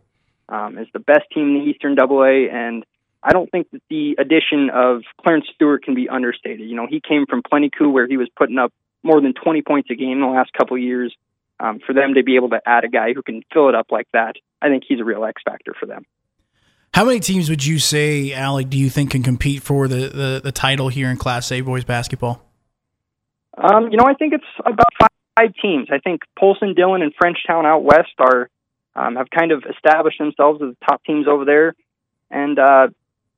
um, 0.48 0.76
is 0.78 0.88
the 0.92 0.98
best 0.98 1.30
team 1.32 1.48
in 1.48 1.54
the 1.54 1.70
Eastern 1.70 1.96
AA, 1.98 2.50
and 2.50 2.84
I 3.22 3.32
don't 3.32 3.50
think 3.50 3.70
that 3.70 3.82
the 3.88 4.16
addition 4.18 4.70
of 4.70 5.02
Clarence 5.22 5.46
Stewart 5.54 5.84
can 5.84 5.94
be 5.94 6.08
understated. 6.08 6.68
You 6.68 6.74
know, 6.74 6.88
he 6.88 7.00
came 7.00 7.26
from 7.26 7.42
Plenty 7.48 7.70
Coups 7.70 7.92
where 7.92 8.08
he 8.08 8.16
was 8.16 8.28
putting 8.36 8.58
up 8.58 8.72
more 9.04 9.20
than 9.20 9.34
20 9.34 9.62
points 9.62 9.90
a 9.90 9.94
game 9.94 10.12
in 10.12 10.20
the 10.20 10.26
last 10.26 10.52
couple 10.52 10.76
of 10.76 10.82
years. 10.82 11.14
Um, 11.60 11.78
for 11.86 11.92
them 11.92 12.14
to 12.14 12.24
be 12.24 12.34
able 12.34 12.50
to 12.50 12.60
add 12.66 12.82
a 12.82 12.88
guy 12.88 13.12
who 13.12 13.22
can 13.22 13.42
fill 13.52 13.68
it 13.68 13.76
up 13.76 13.86
like 13.92 14.08
that, 14.12 14.34
I 14.60 14.68
think 14.68 14.82
he's 14.86 14.98
a 14.98 15.04
real 15.04 15.24
X 15.24 15.42
factor 15.44 15.74
for 15.78 15.86
them. 15.86 16.04
How 16.94 17.06
many 17.06 17.20
teams 17.20 17.48
would 17.48 17.64
you 17.64 17.78
say, 17.78 18.34
Alec, 18.34 18.68
do 18.68 18.76
you 18.78 18.90
think 18.90 19.12
can 19.12 19.22
compete 19.22 19.62
for 19.62 19.88
the, 19.88 20.08
the, 20.08 20.40
the 20.44 20.52
title 20.52 20.88
here 20.88 21.10
in 21.10 21.16
Class 21.16 21.50
A 21.50 21.62
boys 21.62 21.84
basketball? 21.84 22.42
Um, 23.56 23.88
you 23.90 23.96
know, 23.96 24.04
I 24.04 24.12
think 24.12 24.34
it's 24.34 24.44
about 24.60 24.92
five, 25.00 25.08
teams. 25.62 25.88
I 25.90 25.98
think 25.98 26.20
Polson, 26.38 26.74
Dillon, 26.74 27.00
and 27.00 27.12
Frenchtown 27.16 27.64
out 27.64 27.82
west 27.82 28.12
are 28.18 28.50
um, 28.94 29.16
have 29.16 29.30
kind 29.30 29.50
of 29.50 29.64
established 29.68 30.18
themselves 30.18 30.60
as 30.62 30.74
the 30.74 30.86
top 30.86 31.02
teams 31.04 31.26
over 31.26 31.46
there, 31.46 31.74
and 32.30 32.58
uh, 32.58 32.88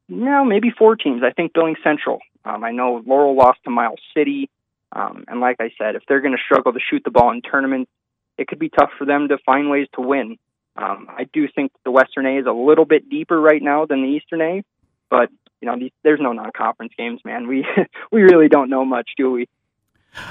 you 0.08 0.16
know, 0.16 0.44
maybe 0.44 0.72
four 0.76 0.96
teams. 0.96 1.22
I 1.24 1.30
think 1.30 1.52
Billings 1.52 1.78
Central. 1.84 2.18
Um, 2.44 2.64
I 2.64 2.72
know 2.72 3.00
Laurel 3.06 3.36
lost 3.36 3.60
to 3.64 3.70
Miles 3.70 4.00
City, 4.14 4.50
um, 4.90 5.24
and 5.28 5.40
like 5.40 5.56
I 5.60 5.70
said, 5.78 5.94
if 5.94 6.02
they're 6.08 6.20
going 6.20 6.36
to 6.36 6.42
struggle 6.44 6.72
to 6.72 6.80
shoot 6.80 7.02
the 7.04 7.12
ball 7.12 7.30
in 7.30 7.42
tournaments, 7.42 7.90
it 8.36 8.48
could 8.48 8.58
be 8.58 8.68
tough 8.68 8.90
for 8.98 9.04
them 9.04 9.28
to 9.28 9.38
find 9.46 9.70
ways 9.70 9.86
to 9.94 10.00
win. 10.00 10.36
Um, 10.76 11.06
I 11.08 11.26
do 11.32 11.46
think 11.54 11.72
the 11.84 11.90
Western 11.90 12.26
A 12.26 12.38
is 12.38 12.46
a 12.46 12.52
little 12.52 12.84
bit 12.84 13.08
deeper 13.08 13.40
right 13.40 13.62
now 13.62 13.86
than 13.86 14.02
the 14.02 14.08
Eastern 14.08 14.40
A, 14.40 14.64
but 15.08 15.30
you 15.60 15.66
know, 15.66 15.78
these, 15.78 15.92
there's 16.02 16.20
no 16.20 16.32
non-conference 16.32 16.92
games, 16.98 17.20
man. 17.24 17.46
We 17.46 17.64
we 18.12 18.22
really 18.22 18.48
don't 18.48 18.70
know 18.70 18.84
much, 18.84 19.10
do 19.16 19.30
we? 19.30 19.48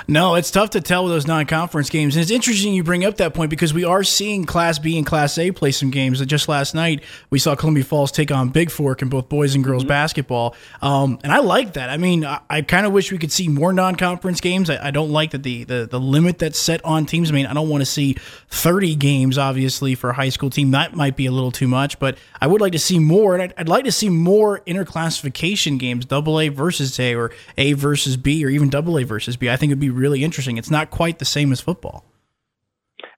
No, 0.08 0.36
it's 0.36 0.52
tough 0.52 0.72
to 0.72 0.82
tell 0.82 1.04
with 1.04 1.14
those 1.14 1.28
non-conference 1.28 1.90
games. 1.90 2.16
And 2.16 2.22
it's 2.22 2.32
interesting 2.32 2.74
you 2.74 2.84
bring 2.84 3.06
up 3.06 3.18
that 3.18 3.34
point 3.34 3.50
because 3.50 3.74
we 3.74 3.84
are 3.84 4.04
seeing 4.04 4.46
Class 4.46 4.80
B 4.80 4.98
and 4.98 5.06
Class 5.06 5.38
A 5.38 5.52
play 5.52 5.72
some 5.72 5.92
games. 5.92 6.24
Just 6.26 6.48
last 6.48 6.74
night, 6.74 7.04
we 7.30 7.40
saw 7.40 7.56
Columbia 7.56 7.84
Falls 7.84 8.12
take 8.12 8.32
on 8.32 8.50
Big 8.50 8.72
Fork 8.72 9.02
in 9.02 9.10
both 9.10 9.30
boys 9.30 9.56
and 9.56 9.64
girls 9.64 9.84
mm-hmm. 9.84 9.90
basketball, 9.90 10.56
um, 10.82 11.20
and 11.24 11.32
I 11.32 11.40
like 11.40 11.74
that. 11.74 11.90
I 11.90 11.98
mean, 11.98 12.26
I, 12.26 12.40
I 12.50 12.62
kind 12.62 12.86
of 12.86 12.94
wish 12.94 13.12
we 13.12 13.18
could 13.18 13.32
see 13.32 13.48
more 13.48 13.74
non-conference 13.74 14.42
games. 14.42 14.70
I, 14.70 14.88
I 14.88 14.92
don't 14.92 15.12
like 15.12 15.32
that 15.32 15.44
the, 15.44 15.64
the 15.66 15.88
the 15.90 16.00
limit 16.00 16.40
that's 16.40 16.60
set 16.60 16.84
on 16.86 17.06
teams. 17.06 17.30
I 17.30 17.34
mean, 17.34 17.46
I 17.46 17.54
don't 17.54 17.70
want 17.70 17.82
to 17.82 17.86
see 17.86 18.16
30 18.50 18.96
games, 18.96 19.38
obviously, 19.38 19.96
for 19.96 20.12
a 20.12 20.14
high 20.14 20.30
school 20.30 20.50
team. 20.50 20.72
That 20.72 20.96
might 20.96 21.18
be 21.18 21.26
a 21.26 21.32
little 21.32 21.52
too 21.52 21.68
much, 21.68 22.00
but 22.00 22.18
I 22.40 22.48
would 22.48 22.62
like 22.62 22.72
to 22.72 22.80
see 22.80 23.00
more, 23.00 23.34
and 23.34 23.44
I'd, 23.44 23.54
I'd 23.58 23.70
like 23.70 23.86
to 23.86 23.92
see 23.92 24.10
more 24.10 24.62
interclassification 24.62 25.78
games, 25.78 26.06
Double 26.06 26.40
A 26.40 26.48
versus 26.48 26.98
A, 27.00 27.16
or 27.16 27.32
A 27.58 27.74
versus 27.74 28.16
B, 28.16 28.46
or 28.46 28.50
even 28.50 28.70
Double 28.70 28.98
A 28.98 29.04
versus 29.04 29.36
B. 29.36 29.50
I 29.50 29.58
think 29.58 29.73
would 29.74 29.80
be 29.80 29.90
really 29.90 30.24
interesting. 30.24 30.58
It's 30.58 30.72
not 30.72 30.90
quite 30.90 31.20
the 31.20 31.26
same 31.26 31.52
as 31.52 31.60
football. 31.60 32.06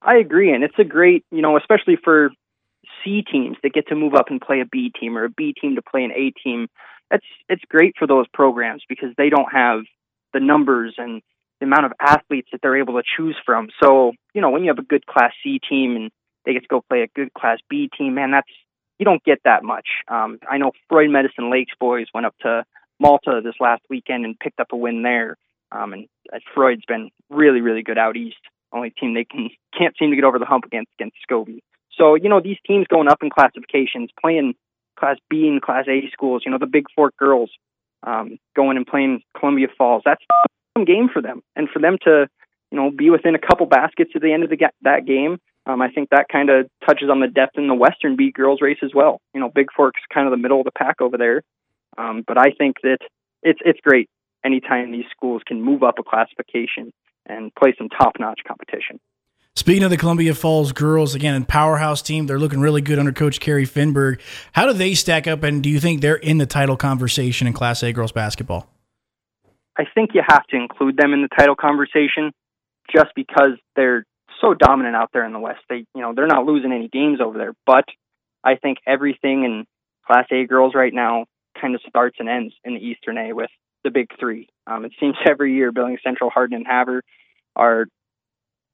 I 0.02 0.18
agree, 0.18 0.54
and 0.54 0.64
it's 0.64 0.78
a 0.78 0.84
great, 0.84 1.26
you 1.32 1.42
know, 1.42 1.58
especially 1.58 1.98
for 2.02 2.30
C 3.04 3.24
teams 3.30 3.58
that 3.64 3.74
get 3.74 3.88
to 3.88 3.96
move 3.96 4.14
up 4.14 4.30
and 4.30 4.40
play 4.40 4.62
a 4.62 4.66
B 4.66 4.92
team 5.00 5.18
or 5.18 5.26
a 5.26 5.30
B 5.30 5.54
team 5.60 5.76
to 5.76 5.82
play 5.82 6.04
an 6.04 6.12
A 6.12 6.32
team. 6.44 6.68
That's 7.12 7.26
it's 7.50 7.64
great 7.70 7.96
for 7.98 8.08
those 8.08 8.26
programs 8.34 8.84
because 8.88 9.10
they 9.18 9.30
don't 9.30 9.52
have 9.52 9.82
the 10.34 10.40
numbers 10.40 10.96
and 10.98 11.22
the 11.60 11.66
amount 11.66 11.86
of 11.86 11.94
athletes 12.00 12.50
that 12.52 12.62
they're 12.62 12.78
able 12.78 12.96
to 12.96 13.04
choose 13.18 13.38
from. 13.46 13.70
So, 13.82 14.14
you 14.34 14.42
know, 14.42 14.50
when 14.50 14.64
you 14.64 14.70
have 14.70 14.80
a 14.80 14.88
good 14.88 15.06
class 15.06 15.32
C 15.44 15.60
team 15.68 15.96
and 15.96 16.12
they 16.46 16.54
get 16.54 16.64
to 16.64 16.68
go 16.68 16.84
play 16.88 17.02
a 17.02 17.08
good 17.08 17.34
class 17.34 17.60
B 17.70 17.90
team, 17.98 18.16
man, 18.16 18.32
that's 18.32 18.50
you 19.00 19.06
don't 19.06 19.24
get 19.24 19.40
that 19.44 19.64
much. 19.64 19.88
Um, 20.08 20.40
I 20.50 20.58
know 20.58 20.72
Froid 20.90 21.10
Medicine 21.10 21.52
Lakes 21.52 21.74
boys 21.80 22.08
went 22.14 22.26
up 22.26 22.36
to 22.42 22.64
Malta 23.00 23.42
this 23.44 23.56
last 23.60 23.82
weekend 23.90 24.26
and 24.26 24.40
picked 24.40 24.60
up 24.60 24.68
a 24.72 24.78
win 24.78 25.04
there. 25.04 25.38
Um, 25.76 25.94
and 25.94 26.08
uh, 26.34 26.40
Froid's 26.54 26.86
been 26.88 27.10
really, 27.30 27.62
really 27.62 27.84
good 27.84 27.98
out 27.98 28.18
east. 28.18 28.38
Only 28.72 28.92
team 28.92 29.14
they 29.14 29.26
can 29.26 29.50
can't 29.78 29.96
seem 29.98 30.10
to 30.10 30.16
get 30.16 30.26
over 30.26 30.40
the 30.40 30.46
hump 30.46 30.66
against 30.66 30.92
against 31.00 31.18
Scobey. 31.30 31.60
So 31.98 32.16
you 32.16 32.30
know 32.30 32.42
these 32.42 32.58
teams 32.66 32.88
going 32.88 33.08
up 33.08 33.20
in 33.22 33.30
classifications, 33.30 34.10
playing 34.20 34.56
Class 35.00 35.18
B 35.30 35.48
and 35.48 35.62
Class 35.62 35.86
A 35.88 36.10
schools. 36.12 36.44
You 36.46 36.52
know 36.52 36.58
the 36.58 36.66
Big 36.66 36.86
Fork 36.96 37.16
girls 37.18 37.52
um, 38.04 38.38
going 38.56 38.78
and 38.78 38.86
playing 38.86 39.22
Columbia 39.38 39.68
Falls. 39.78 40.02
That's 40.06 40.24
some 40.78 40.86
game 40.86 41.10
for 41.12 41.22
them, 41.22 41.42
and 41.56 41.70
for 41.70 41.80
them 41.80 41.98
to 42.04 42.28
you 42.72 42.78
know 42.78 42.92
be 42.92 43.10
within 43.10 43.36
a 43.36 43.40
couple 43.40 43.66
baskets 43.66 44.12
at 44.16 44.22
the 44.22 44.34
end 44.34 44.44
of 44.44 44.50
the 44.50 44.58
that 44.82 45.06
game. 45.06 45.38
Um, 45.68 45.82
I 45.82 45.90
think 45.90 46.10
that 46.10 46.28
kind 46.32 46.50
of 46.52 46.68
touches 46.86 47.10
on 47.10 47.22
the 47.22 47.28
depth 47.28 47.58
in 47.58 47.68
the 47.68 47.74
Western 47.74 48.16
B 48.16 48.32
girls 48.32 48.62
race 48.62 48.78
as 48.84 48.92
well. 48.94 49.20
You 49.34 49.42
know, 49.42 49.50
Big 49.50 49.68
Fork's 49.76 50.02
kind 50.14 50.28
of 50.28 50.32
the 50.32 50.38
middle 50.38 50.60
of 50.60 50.66
the 50.66 50.72
pack 50.72 51.02
over 51.02 51.18
there, 51.18 51.42
um, 51.98 52.24
but 52.28 52.38
I 52.38 52.52
think 52.52 52.78
that 52.84 53.00
it's 53.42 53.60
it's 53.64 53.80
great 53.82 54.10
anytime 54.46 54.92
these 54.92 55.06
schools 55.12 55.42
can 55.46 55.62
move 55.62 55.84
up 55.84 55.96
a 56.00 56.04
classification 56.04 56.94
and 57.26 57.54
play 57.56 57.74
some 57.78 57.90
top-notch 57.90 58.42
competition. 58.48 59.00
Speaking 59.56 59.84
of 59.84 59.90
the 59.90 59.98
Columbia 59.98 60.36
Falls 60.36 60.74
girls, 60.74 61.16
again, 61.16 61.42
a 61.42 61.46
powerhouse 61.46 62.02
team. 62.02 62.28
They're 62.28 62.38
looking 62.38 62.60
really 62.60 62.82
good 62.82 63.00
under 63.00 63.14
Coach 63.14 63.40
Kerry 63.40 63.66
Finberg. 63.66 64.20
How 64.52 64.66
do 64.66 64.74
they 64.74 64.94
stack 64.94 65.28
up, 65.28 65.44
and 65.44 65.64
do 65.64 65.70
you 65.70 65.80
think 65.80 66.02
they're 66.02 66.16
in 66.16 66.38
the 66.38 66.46
title 66.46 66.76
conversation 66.76 67.48
in 67.48 67.54
Class 67.54 67.82
A 67.82 67.94
girls 67.94 68.12
basketball? 68.12 68.70
I 69.78 69.86
think 69.96 70.12
you 70.14 70.22
have 70.28 70.46
to 70.48 70.58
include 70.58 70.98
them 70.98 71.14
in 71.14 71.22
the 71.22 71.30
title 71.30 71.56
conversation, 71.56 72.32
just 72.94 73.16
because 73.16 73.58
they're 73.76 74.06
so 74.42 74.54
dominant 74.54 74.96
out 74.96 75.12
there 75.14 75.26
in 75.26 75.32
the 75.32 75.40
West. 75.40 75.62
They, 75.70 75.86
you 75.96 76.02
know, 76.02 76.14
they're 76.14 76.28
not 76.28 76.46
losing 76.46 76.74
any 76.74 76.90
games 76.90 77.20
over 77.22 77.38
there. 77.38 77.54
But 77.66 77.86
I 78.44 78.56
think 78.56 78.80
everything 78.86 79.46
in 79.46 79.66
Class 80.06 80.28
A 80.32 80.46
girls 80.46 80.74
right 80.76 80.94
now 80.94 81.26
kind 81.60 81.76
of 81.76 81.82
starts 81.88 82.18
and 82.20 82.28
ends 82.28 82.54
in 82.64 82.74
the 82.74 82.80
Eastern 82.82 83.18
A 83.18 83.34
with 83.34 83.50
the 83.86 83.92
big 83.92 84.08
three. 84.20 84.50
Um, 84.68 84.84
it 84.84 84.92
seems 85.00 85.16
every 85.26 85.54
year 85.54 85.72
Billings 85.72 86.02
Central, 86.04 86.30
Hardin, 86.30 86.58
and 86.58 86.68
Havre 86.68 87.02
are 87.56 87.86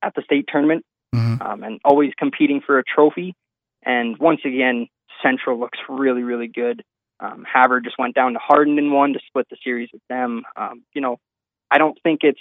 at 0.01 0.15
the 0.15 0.24
state 0.24 0.46
tournament 0.51 0.84
mm-hmm. 1.13 1.41
um, 1.41 1.63
and 1.63 1.80
always 1.86 2.12
competing 2.18 2.62
for 2.65 2.80
a 2.80 2.84
trophy. 2.84 3.36
And 3.84 4.18
once 4.18 4.41
again, 4.44 4.88
Central 5.22 5.60
looks 5.60 5.77
really, 5.88 6.24
really 6.24 6.48
good. 6.48 6.84
Um, 7.20 7.46
Havre 7.51 7.82
just 7.82 8.00
went 8.00 8.15
down 8.15 8.34
to 8.34 8.39
Hardin 8.39 8.80
and 8.80 8.91
won 8.91 9.13
to 9.13 9.20
split 9.27 9.46
the 9.51 9.58
series 9.63 9.89
with 9.94 10.01
them. 10.10 10.41
Um, 10.56 10.84
you 10.96 11.01
know, 11.01 11.18
I 11.70 11.77
don't 11.77 11.98
think 12.01 12.22
it's 12.24 12.39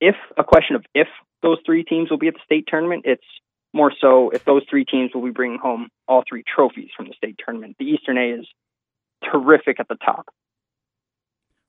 if 0.00 0.16
a 0.36 0.42
question 0.42 0.74
of 0.74 0.84
if 0.94 1.06
those 1.42 1.58
three 1.64 1.84
teams 1.84 2.10
will 2.10 2.18
be 2.18 2.28
at 2.28 2.34
the 2.34 2.40
state 2.44 2.64
tournament. 2.66 3.04
It's 3.06 3.22
more 3.72 3.92
so 4.00 4.30
if 4.30 4.44
those 4.44 4.62
three 4.68 4.84
teams 4.84 5.12
will 5.14 5.22
be 5.22 5.30
bringing 5.30 5.58
home 5.58 5.88
all 6.08 6.24
three 6.28 6.42
trophies 6.42 6.90
from 6.96 7.06
the 7.06 7.14
state 7.16 7.38
tournament. 7.42 7.76
The 7.78 7.86
Eastern 7.86 8.18
A 8.18 8.40
is 8.40 8.46
terrific 9.30 9.78
at 9.80 9.88
the 9.88 9.96
top. 9.96 10.26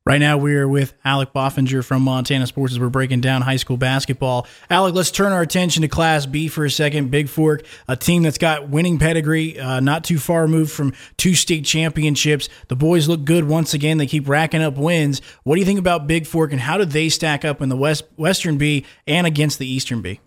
Right 0.06 0.20
now, 0.20 0.38
we're 0.38 0.68
with 0.68 0.94
Alec 1.06 1.32
Bofinger 1.32 1.82
from 1.82 2.02
Montana 2.02 2.46
Sports 2.46 2.74
as 2.74 2.80
we're 2.80 2.90
breaking 2.90 3.22
down 3.22 3.42
high 3.42 3.56
school 3.56 3.78
basketball. 3.78 4.46
Alec, 4.70 4.94
let's 4.94 5.12
turn 5.12 5.32
our 5.32 5.42
attention 5.42 5.82
to 5.84 5.88
Class 5.88 6.26
B 6.26 6.50
for 6.50 6.66
a 6.66 6.70
second. 6.70 7.10
Big 7.10 7.30
Fork, 7.30 7.64
a 7.88 7.96
team 7.96 8.22
that's 8.22 8.38
got 8.38 8.68
winning 8.68 9.00
pedigree, 9.00 9.58
uh, 9.58 9.80
not 9.80 10.04
too 10.04 10.20
far 10.20 10.42
removed 10.42 10.74
from 10.74 10.92
two 11.16 11.36
state 11.36 11.64
championships. 11.64 12.50
The 12.68 12.76
boys 12.76 13.08
look 13.08 13.24
good 13.24 13.46
once 13.46 13.74
again. 13.74 13.98
They 13.98 14.06
keep 14.06 14.28
racking 14.28 14.62
up 14.62 14.76
wins. 14.76 15.22
What 15.44 15.56
do 15.56 15.62
you 15.62 15.66
think 15.66 15.80
about 15.80 16.06
Big 16.06 16.28
Fork, 16.28 16.52
and 16.52 16.60
how 16.60 16.78
do 16.78 16.84
they 16.84 17.08
stack 17.08 17.46
up 17.46 17.62
in 17.62 17.70
the 17.70 17.78
West 17.78 18.04
Western 18.18 18.58
B 18.58 18.86
and 19.08 19.26
against 19.26 19.58
the 19.58 19.68
Eastern 19.68 20.02
B? 20.02 20.20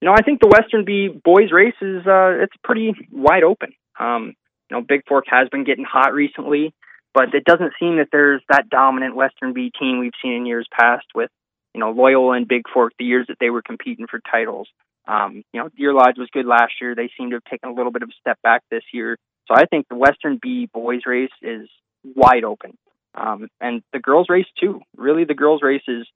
You 0.00 0.06
know, 0.06 0.12
I 0.12 0.22
think 0.22 0.40
the 0.40 0.46
Western 0.46 0.84
B 0.84 1.08
boys 1.08 1.50
race 1.50 1.74
is 1.82 2.06
uh, 2.06 2.40
it's 2.40 2.54
pretty 2.62 2.94
wide 3.10 3.42
open. 3.42 3.72
Um, 3.98 4.36
you 4.70 4.76
know, 4.76 4.80
Big 4.80 5.00
Fork 5.08 5.24
has 5.26 5.48
been 5.48 5.64
getting 5.64 5.84
hot 5.84 6.12
recently 6.12 6.72
but 7.16 7.34
it 7.34 7.44
doesn't 7.46 7.72
seem 7.80 7.96
that 7.96 8.08
there's 8.12 8.42
that 8.50 8.68
dominant 8.68 9.16
Western 9.16 9.54
B 9.54 9.72
team 9.80 10.00
we've 10.00 10.12
seen 10.22 10.34
in 10.34 10.44
years 10.44 10.68
past 10.70 11.06
with, 11.14 11.30
you 11.72 11.80
know, 11.80 11.90
Loyola 11.90 12.32
and 12.32 12.46
Big 12.46 12.64
Fork, 12.72 12.92
the 12.98 13.06
years 13.06 13.24
that 13.28 13.38
they 13.40 13.48
were 13.48 13.62
competing 13.62 14.06
for 14.06 14.20
titles. 14.30 14.68
Um, 15.08 15.42
you 15.50 15.60
know, 15.62 15.70
Deer 15.74 15.94
Lodge 15.94 16.18
was 16.18 16.28
good 16.30 16.44
last 16.44 16.74
year. 16.78 16.94
They 16.94 17.08
seem 17.16 17.30
to 17.30 17.36
have 17.36 17.44
taken 17.44 17.70
a 17.70 17.72
little 17.72 17.90
bit 17.90 18.02
of 18.02 18.10
a 18.10 18.20
step 18.20 18.38
back 18.42 18.64
this 18.70 18.82
year. 18.92 19.16
So 19.48 19.54
I 19.54 19.64
think 19.64 19.88
the 19.88 19.96
Western 19.96 20.38
B 20.42 20.68
boys 20.70 21.06
race 21.06 21.30
is 21.40 21.70
wide 22.04 22.44
open. 22.44 22.76
Um, 23.14 23.48
and 23.62 23.82
the 23.94 23.98
girls 23.98 24.26
race 24.28 24.48
too. 24.60 24.82
Really, 24.94 25.24
the 25.24 25.32
girls 25.32 25.62
race 25.62 25.84
is 25.88 26.06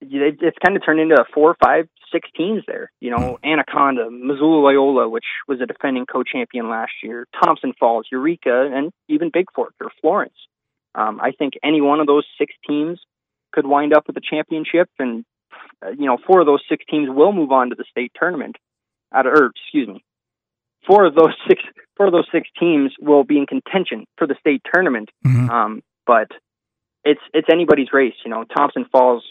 it's 0.00 0.58
kind 0.64 0.76
of 0.76 0.84
turned 0.84 1.00
into 1.00 1.24
four, 1.34 1.56
five, 1.62 1.88
six 2.12 2.28
teams 2.36 2.62
there. 2.66 2.90
You 3.00 3.10
know, 3.10 3.38
Anaconda, 3.44 4.10
Missoula 4.10 4.60
Loyola, 4.60 5.08
which 5.08 5.24
was 5.46 5.60
a 5.60 5.66
defending 5.66 6.06
co-champion 6.06 6.68
last 6.68 6.92
year, 7.02 7.26
Thompson 7.42 7.72
Falls, 7.78 8.06
Eureka, 8.10 8.70
and 8.72 8.92
even 9.08 9.30
Big 9.32 9.46
Fork 9.54 9.74
or 9.80 9.90
Florence. 10.00 10.34
Um, 10.94 11.20
I 11.20 11.32
think 11.32 11.54
any 11.62 11.80
one 11.80 12.00
of 12.00 12.06
those 12.06 12.24
six 12.38 12.54
teams 12.66 13.00
could 13.52 13.66
wind 13.66 13.94
up 13.94 14.06
with 14.06 14.16
a 14.16 14.20
championship, 14.20 14.88
and 14.98 15.24
uh, 15.84 15.90
you 15.90 16.06
know, 16.06 16.18
four 16.26 16.40
of 16.40 16.46
those 16.46 16.62
six 16.68 16.84
teams 16.88 17.08
will 17.10 17.32
move 17.32 17.52
on 17.52 17.70
to 17.70 17.74
the 17.76 17.84
state 17.90 18.12
tournament. 18.18 18.56
Out 19.12 19.26
of, 19.26 19.32
or 19.32 19.46
excuse 19.46 19.88
me, 19.88 20.04
four 20.86 21.06
of 21.06 21.14
those 21.14 21.34
six, 21.48 21.62
four 21.96 22.06
of 22.06 22.12
those 22.12 22.28
six 22.32 22.48
teams 22.58 22.92
will 23.00 23.24
be 23.24 23.38
in 23.38 23.46
contention 23.46 24.04
for 24.16 24.26
the 24.26 24.36
state 24.40 24.62
tournament. 24.72 25.08
Mm-hmm. 25.26 25.50
Um, 25.50 25.82
but 26.06 26.28
it's 27.04 27.20
it's 27.32 27.48
anybody's 27.50 27.88
race. 27.92 28.14
You 28.24 28.30
know, 28.30 28.44
Thompson 28.44 28.86
Falls 28.90 29.24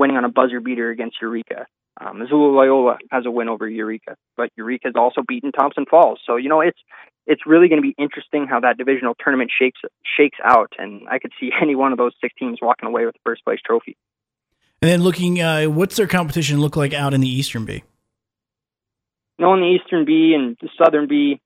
winning 0.00 0.16
on 0.16 0.24
a 0.24 0.28
buzzer 0.28 0.60
beater 0.60 0.90
against 0.90 1.18
Eureka. 1.20 1.66
Um, 2.00 2.20
Missoula 2.20 2.50
Loyola 2.50 2.98
has 3.10 3.26
a 3.26 3.30
win 3.30 3.48
over 3.48 3.68
Eureka, 3.68 4.16
but 4.36 4.50
Eureka 4.56 4.88
has 4.88 4.94
also 4.96 5.22
beaten 5.26 5.52
Thompson 5.52 5.84
Falls. 5.88 6.18
So 6.26 6.36
you 6.36 6.48
know 6.48 6.62
it's 6.62 6.78
it's 7.26 7.42
really 7.46 7.68
going 7.68 7.82
to 7.82 7.86
be 7.86 7.94
interesting 7.98 8.46
how 8.48 8.60
that 8.60 8.78
divisional 8.78 9.14
tournament 9.22 9.50
shakes 9.56 9.80
shakes 10.16 10.38
out, 10.42 10.72
and 10.78 11.06
I 11.08 11.18
could 11.18 11.32
see 11.38 11.50
any 11.62 11.76
one 11.76 11.92
of 11.92 11.98
those 11.98 12.12
six 12.20 12.34
teams 12.38 12.58
walking 12.60 12.88
away 12.88 13.04
with 13.04 13.14
the 13.14 13.20
first 13.24 13.44
place 13.44 13.60
trophy. 13.64 13.96
And 14.82 14.90
then 14.90 15.02
looking, 15.02 15.42
uh, 15.42 15.64
what's 15.66 15.96
their 15.96 16.06
competition 16.06 16.58
look 16.58 16.74
like 16.74 16.94
out 16.94 17.12
in 17.12 17.20
the 17.20 17.28
Eastern 17.28 17.66
B? 17.66 17.84
You 19.38 19.44
know, 19.44 19.52
in 19.52 19.60
the 19.60 19.66
Eastern 19.66 20.06
B 20.06 20.34
and 20.34 20.56
the 20.62 20.70
Southern 20.82 21.06
B, 21.06 21.38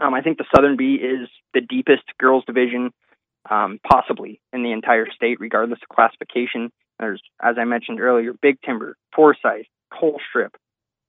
um, 0.00 0.14
I 0.14 0.20
think 0.22 0.38
the 0.38 0.44
Southern 0.54 0.76
B 0.76 0.94
is 0.94 1.28
the 1.54 1.60
deepest 1.60 2.04
girls 2.18 2.44
division 2.46 2.92
um, 3.50 3.80
possibly 3.82 4.40
in 4.52 4.62
the 4.62 4.70
entire 4.70 5.10
state, 5.10 5.40
regardless 5.40 5.80
of 5.82 5.88
classification. 5.88 6.70
There's, 7.02 7.22
as 7.42 7.56
I 7.58 7.64
mentioned 7.64 8.00
earlier, 8.00 8.32
Big 8.40 8.58
Timber, 8.64 8.96
Forsyth, 9.14 9.66
Colstrip, 9.92 10.54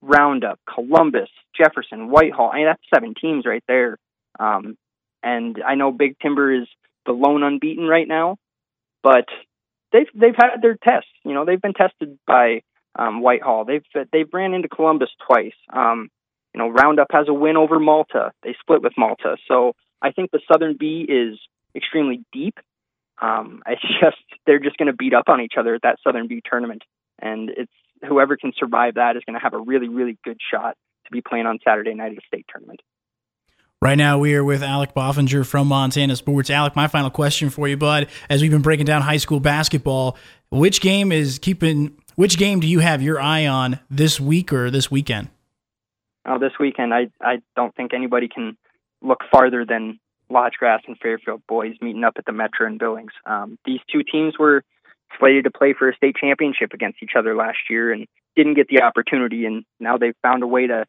Roundup, 0.02 0.58
Columbus, 0.72 1.30
Jefferson, 1.56 2.10
Whitehall. 2.10 2.50
I 2.52 2.56
mean, 2.56 2.66
that's 2.66 2.82
seven 2.92 3.14
teams 3.14 3.46
right 3.46 3.62
there. 3.68 3.96
Um, 4.38 4.76
and 5.22 5.62
I 5.64 5.76
know 5.76 5.92
Big 5.92 6.18
Timber 6.18 6.52
is 6.52 6.66
the 7.06 7.12
lone 7.12 7.44
unbeaten 7.44 7.86
right 7.86 8.08
now, 8.08 8.38
but 9.04 9.26
they've 9.92 10.08
they've 10.14 10.34
had 10.36 10.60
their 10.62 10.76
tests. 10.76 11.08
You 11.24 11.32
know, 11.32 11.44
they've 11.44 11.62
been 11.62 11.74
tested 11.74 12.18
by 12.26 12.62
um, 12.98 13.22
Whitehall. 13.22 13.64
They've 13.64 13.84
they've 14.12 14.28
ran 14.32 14.52
into 14.52 14.68
Columbus 14.68 15.10
twice. 15.24 15.54
Um, 15.72 16.10
you 16.52 16.58
know, 16.58 16.70
Roundup 16.70 17.08
has 17.12 17.28
a 17.28 17.34
win 17.34 17.56
over 17.56 17.78
Malta. 17.78 18.32
They 18.42 18.56
split 18.60 18.82
with 18.82 18.94
Malta, 18.98 19.36
so 19.46 19.74
I 20.02 20.10
think 20.10 20.32
the 20.32 20.40
Southern 20.50 20.76
B 20.76 21.06
is 21.08 21.38
extremely 21.76 22.24
deep. 22.32 22.58
Um, 23.20 23.62
it's 23.66 23.82
just 24.00 24.22
they're 24.46 24.60
just 24.60 24.76
going 24.76 24.86
to 24.86 24.96
beat 24.96 25.14
up 25.14 25.28
on 25.28 25.40
each 25.40 25.54
other 25.58 25.74
at 25.74 25.82
that 25.82 25.98
Southern 26.04 26.28
B 26.28 26.42
tournament, 26.48 26.82
and 27.20 27.50
it's 27.50 27.72
whoever 28.06 28.36
can 28.36 28.52
survive 28.58 28.94
that 28.94 29.16
is 29.16 29.22
going 29.24 29.34
to 29.34 29.42
have 29.42 29.54
a 29.54 29.58
really 29.58 29.88
really 29.88 30.18
good 30.24 30.38
shot 30.50 30.76
to 31.06 31.10
be 31.10 31.20
playing 31.20 31.46
on 31.46 31.58
Saturday 31.64 31.94
night 31.94 32.12
at 32.12 32.16
the 32.16 32.22
state 32.26 32.46
tournament. 32.50 32.80
Right 33.84 33.98
now, 33.98 34.18
we 34.18 34.34
are 34.34 34.42
with 34.42 34.62
Alec 34.62 34.94
Bofinger 34.94 35.46
from 35.46 35.68
Montana 35.68 36.16
Sports. 36.16 36.48
Alec, 36.48 36.74
my 36.74 36.88
final 36.88 37.10
question 37.10 37.50
for 37.50 37.68
you, 37.68 37.76
bud. 37.76 38.08
As 38.30 38.40
we've 38.40 38.50
been 38.50 38.62
breaking 38.62 38.86
down 38.86 39.02
high 39.02 39.18
school 39.18 39.40
basketball, 39.40 40.16
which 40.50 40.80
game 40.80 41.12
is 41.12 41.38
keeping? 41.38 41.94
Which 42.14 42.38
game 42.38 42.60
do 42.60 42.66
you 42.66 42.78
have 42.78 43.02
your 43.02 43.20
eye 43.20 43.46
on 43.46 43.80
this 43.90 44.18
week 44.18 44.52
or 44.54 44.70
this 44.70 44.90
weekend? 44.90 45.28
Oh, 46.24 46.38
this 46.38 46.52
weekend, 46.58 46.94
I 46.94 47.08
I 47.20 47.42
don't 47.56 47.74
think 47.74 47.92
anybody 47.92 48.28
can 48.28 48.56
look 49.02 49.20
farther 49.30 49.66
than 49.66 50.00
Lodgegrass 50.30 50.80
and 50.86 50.98
Fairfield 50.98 51.42
boys 51.46 51.74
meeting 51.80 52.04
up 52.04 52.14
at 52.16 52.24
the 52.24 52.32
Metro 52.32 52.66
in 52.66 52.78
Billings. 52.78 53.12
Um, 53.26 53.58
these 53.64 53.80
two 53.90 54.02
teams 54.02 54.38
were 54.38 54.62
slated 55.18 55.44
to 55.44 55.50
play 55.50 55.74
for 55.78 55.88
a 55.88 55.96
state 55.96 56.16
championship 56.16 56.72
against 56.72 57.02
each 57.02 57.12
other 57.16 57.34
last 57.36 57.58
year 57.70 57.92
and 57.92 58.06
didn't 58.36 58.54
get 58.54 58.68
the 58.68 58.82
opportunity, 58.82 59.46
and 59.46 59.64
now 59.78 59.96
they've 59.96 60.16
found 60.22 60.42
a 60.42 60.46
way 60.46 60.66
to 60.66 60.86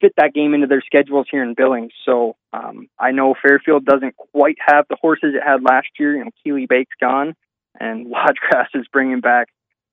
fit 0.00 0.12
that 0.16 0.34
game 0.34 0.52
into 0.52 0.66
their 0.66 0.82
schedules 0.84 1.26
here 1.30 1.42
in 1.42 1.54
Billings. 1.54 1.92
So 2.04 2.36
um, 2.52 2.88
I 2.98 3.12
know 3.12 3.34
Fairfield 3.40 3.84
doesn't 3.84 4.16
quite 4.16 4.56
have 4.60 4.86
the 4.90 4.96
horses 5.00 5.34
it 5.34 5.42
had 5.42 5.62
last 5.62 5.88
year. 5.98 6.16
You 6.16 6.24
know, 6.24 6.30
Keeley 6.44 6.66
Bake's 6.66 6.96
gone, 7.00 7.34
and 7.80 8.06
Lodgegrass 8.12 8.68
is 8.74 8.86
bringing 8.92 9.20
back. 9.20 9.48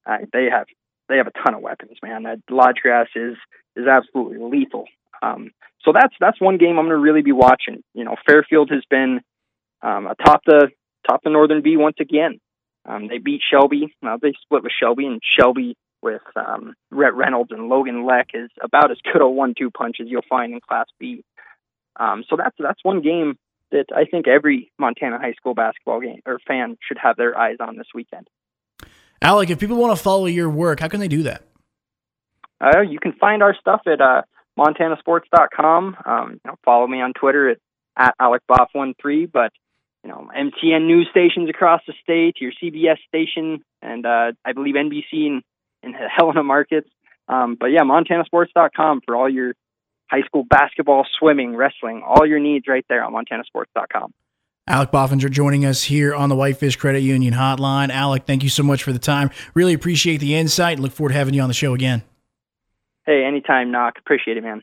Uh, 0.06 0.18
they 0.34 0.48
have 0.52 0.66
they 1.08 1.18
have 1.18 1.28
a 1.28 1.32
ton 1.32 1.54
of 1.54 1.62
weapons, 1.62 1.98
man. 2.04 2.24
That 2.24 2.40
Lodgegrass 2.50 3.08
is 3.16 3.38
is 3.76 3.88
absolutely 3.88 4.40
lethal. 4.40 4.86
Um, 5.22 5.52
so 5.84 5.92
that's 5.94 6.14
that's 6.20 6.40
one 6.42 6.58
game 6.58 6.78
I'm 6.78 6.86
going 6.86 6.90
to 6.90 6.98
really 6.98 7.22
be 7.22 7.32
watching. 7.32 7.84
You 7.94 8.04
know, 8.04 8.16
Fairfield 8.28 8.70
has 8.72 8.84
been 8.90 9.22
um, 9.82 10.08
atop 10.08 10.42
the 10.46 10.70
top 11.08 11.22
the 11.24 11.30
Northern 11.30 11.62
B 11.62 11.78
once 11.78 11.98
again. 12.00 12.40
Um, 12.86 13.08
they 13.08 13.18
beat 13.18 13.42
Shelby. 13.50 13.94
Now 14.02 14.18
they 14.18 14.34
split 14.42 14.64
with 14.64 14.72
Shelby, 14.78 15.06
and 15.06 15.22
Shelby 15.38 15.76
with 16.02 16.22
um, 16.36 16.74
Rhett 16.92 17.14
Reynolds 17.14 17.52
and 17.52 17.68
Logan 17.68 18.06
Leck 18.06 18.30
is 18.34 18.50
about 18.62 18.92
as 18.92 18.98
good 19.04 19.22
a 19.22 19.28
one-two 19.28 19.70
punch 19.70 19.98
as 20.02 20.08
you'll 20.10 20.22
find 20.30 20.54
in 20.54 20.60
Class 20.62 20.88
B. 21.00 21.24
Um, 22.00 22.24
so 22.30 22.38
that's 22.38 22.56
that's 22.58 22.84
one 22.84 23.02
game 23.02 23.38
that 23.72 23.86
I 23.96 24.06
think 24.06 24.28
every 24.28 24.72
Montana 24.80 25.20
high 25.20 25.34
school 25.34 25.54
basketball 25.54 26.00
game 26.02 26.22
or 26.26 26.40
fan 26.48 26.78
should 26.88 26.98
have 26.98 27.18
their 27.18 27.38
eyes 27.38 27.58
on 27.60 27.78
this 27.78 27.88
weekend. 27.94 28.28
Alec, 29.22 29.50
if 29.50 29.60
people 29.60 29.78
want 29.78 29.96
to 29.96 30.02
follow 30.02 30.26
your 30.26 30.50
work, 30.50 30.80
how 30.80 30.88
can 30.88 31.02
they 31.02 31.10
do 31.10 31.24
that? 31.24 31.44
Uh, 32.62 32.82
you 32.82 33.00
can 33.00 33.14
find 33.14 33.44
our 33.44 33.56
stuff 33.60 33.82
at 33.86 34.02
uh, 34.02 34.22
montanasports.com. 34.58 35.98
Um, 36.06 36.32
you 36.32 36.40
know, 36.46 36.56
follow 36.64 36.88
me 36.88 37.02
on 37.02 37.14
Twitter 37.14 37.50
at, 37.50 37.58
at 37.98 38.16
AlecBoff13. 38.20 39.32
But, 39.32 39.52
you 40.04 40.10
know, 40.10 40.30
MTN 40.36 40.86
news 40.86 41.08
stations 41.12 41.50
across 41.50 41.82
the 41.88 41.94
state, 42.02 42.38
your 42.40 42.52
CBS 42.52 42.98
station, 43.08 43.64
and 43.82 44.06
uh, 44.06 44.32
I 44.46 44.54
believe 44.54 44.76
NBC 44.76 45.04
in, 45.14 45.42
in 45.84 45.94
Helena 46.16 46.44
markets. 46.44 46.90
Um, 47.28 47.56
but 47.60 47.68
yeah, 47.68 47.82
montanasports.com 47.82 49.02
for 49.06 49.16
all 49.16 49.30
your 49.30 49.54
high 50.10 50.24
school 50.24 50.44
basketball, 50.44 51.06
swimming, 51.20 51.56
wrestling, 51.56 52.02
all 52.06 52.26
your 52.26 52.40
needs 52.40 52.66
right 52.68 52.86
there 52.90 53.04
on 53.04 53.14
montanasports.com. 53.14 54.14
Alec 54.68 54.92
Bofinger 54.92 55.32
joining 55.32 55.66
us 55.66 55.84
here 55.84 56.14
on 56.14 56.30
the 56.30 56.36
Whitefish 56.36 56.76
Credit 56.76 57.00
Union 57.00 57.34
Hotline. 57.34 57.90
Alec, 57.90 58.26
thank 58.28 58.44
you 58.44 58.50
so 58.50 58.62
much 58.62 58.84
for 58.84 58.94
the 58.94 59.00
time. 59.00 59.32
Really 59.56 59.74
appreciate 59.74 60.18
the 60.18 60.36
insight. 60.36 60.80
Look 60.80 60.92
forward 60.92 61.10
to 61.10 61.16
having 61.16 61.34
you 61.34 61.42
on 61.42 61.48
the 61.48 61.56
show 61.56 61.74
again. 61.74 62.04
Hey, 63.10 63.26
anytime, 63.26 63.72
Nach. 63.72 63.94
Appreciate 63.98 64.38
it, 64.38 64.44
man. 64.44 64.62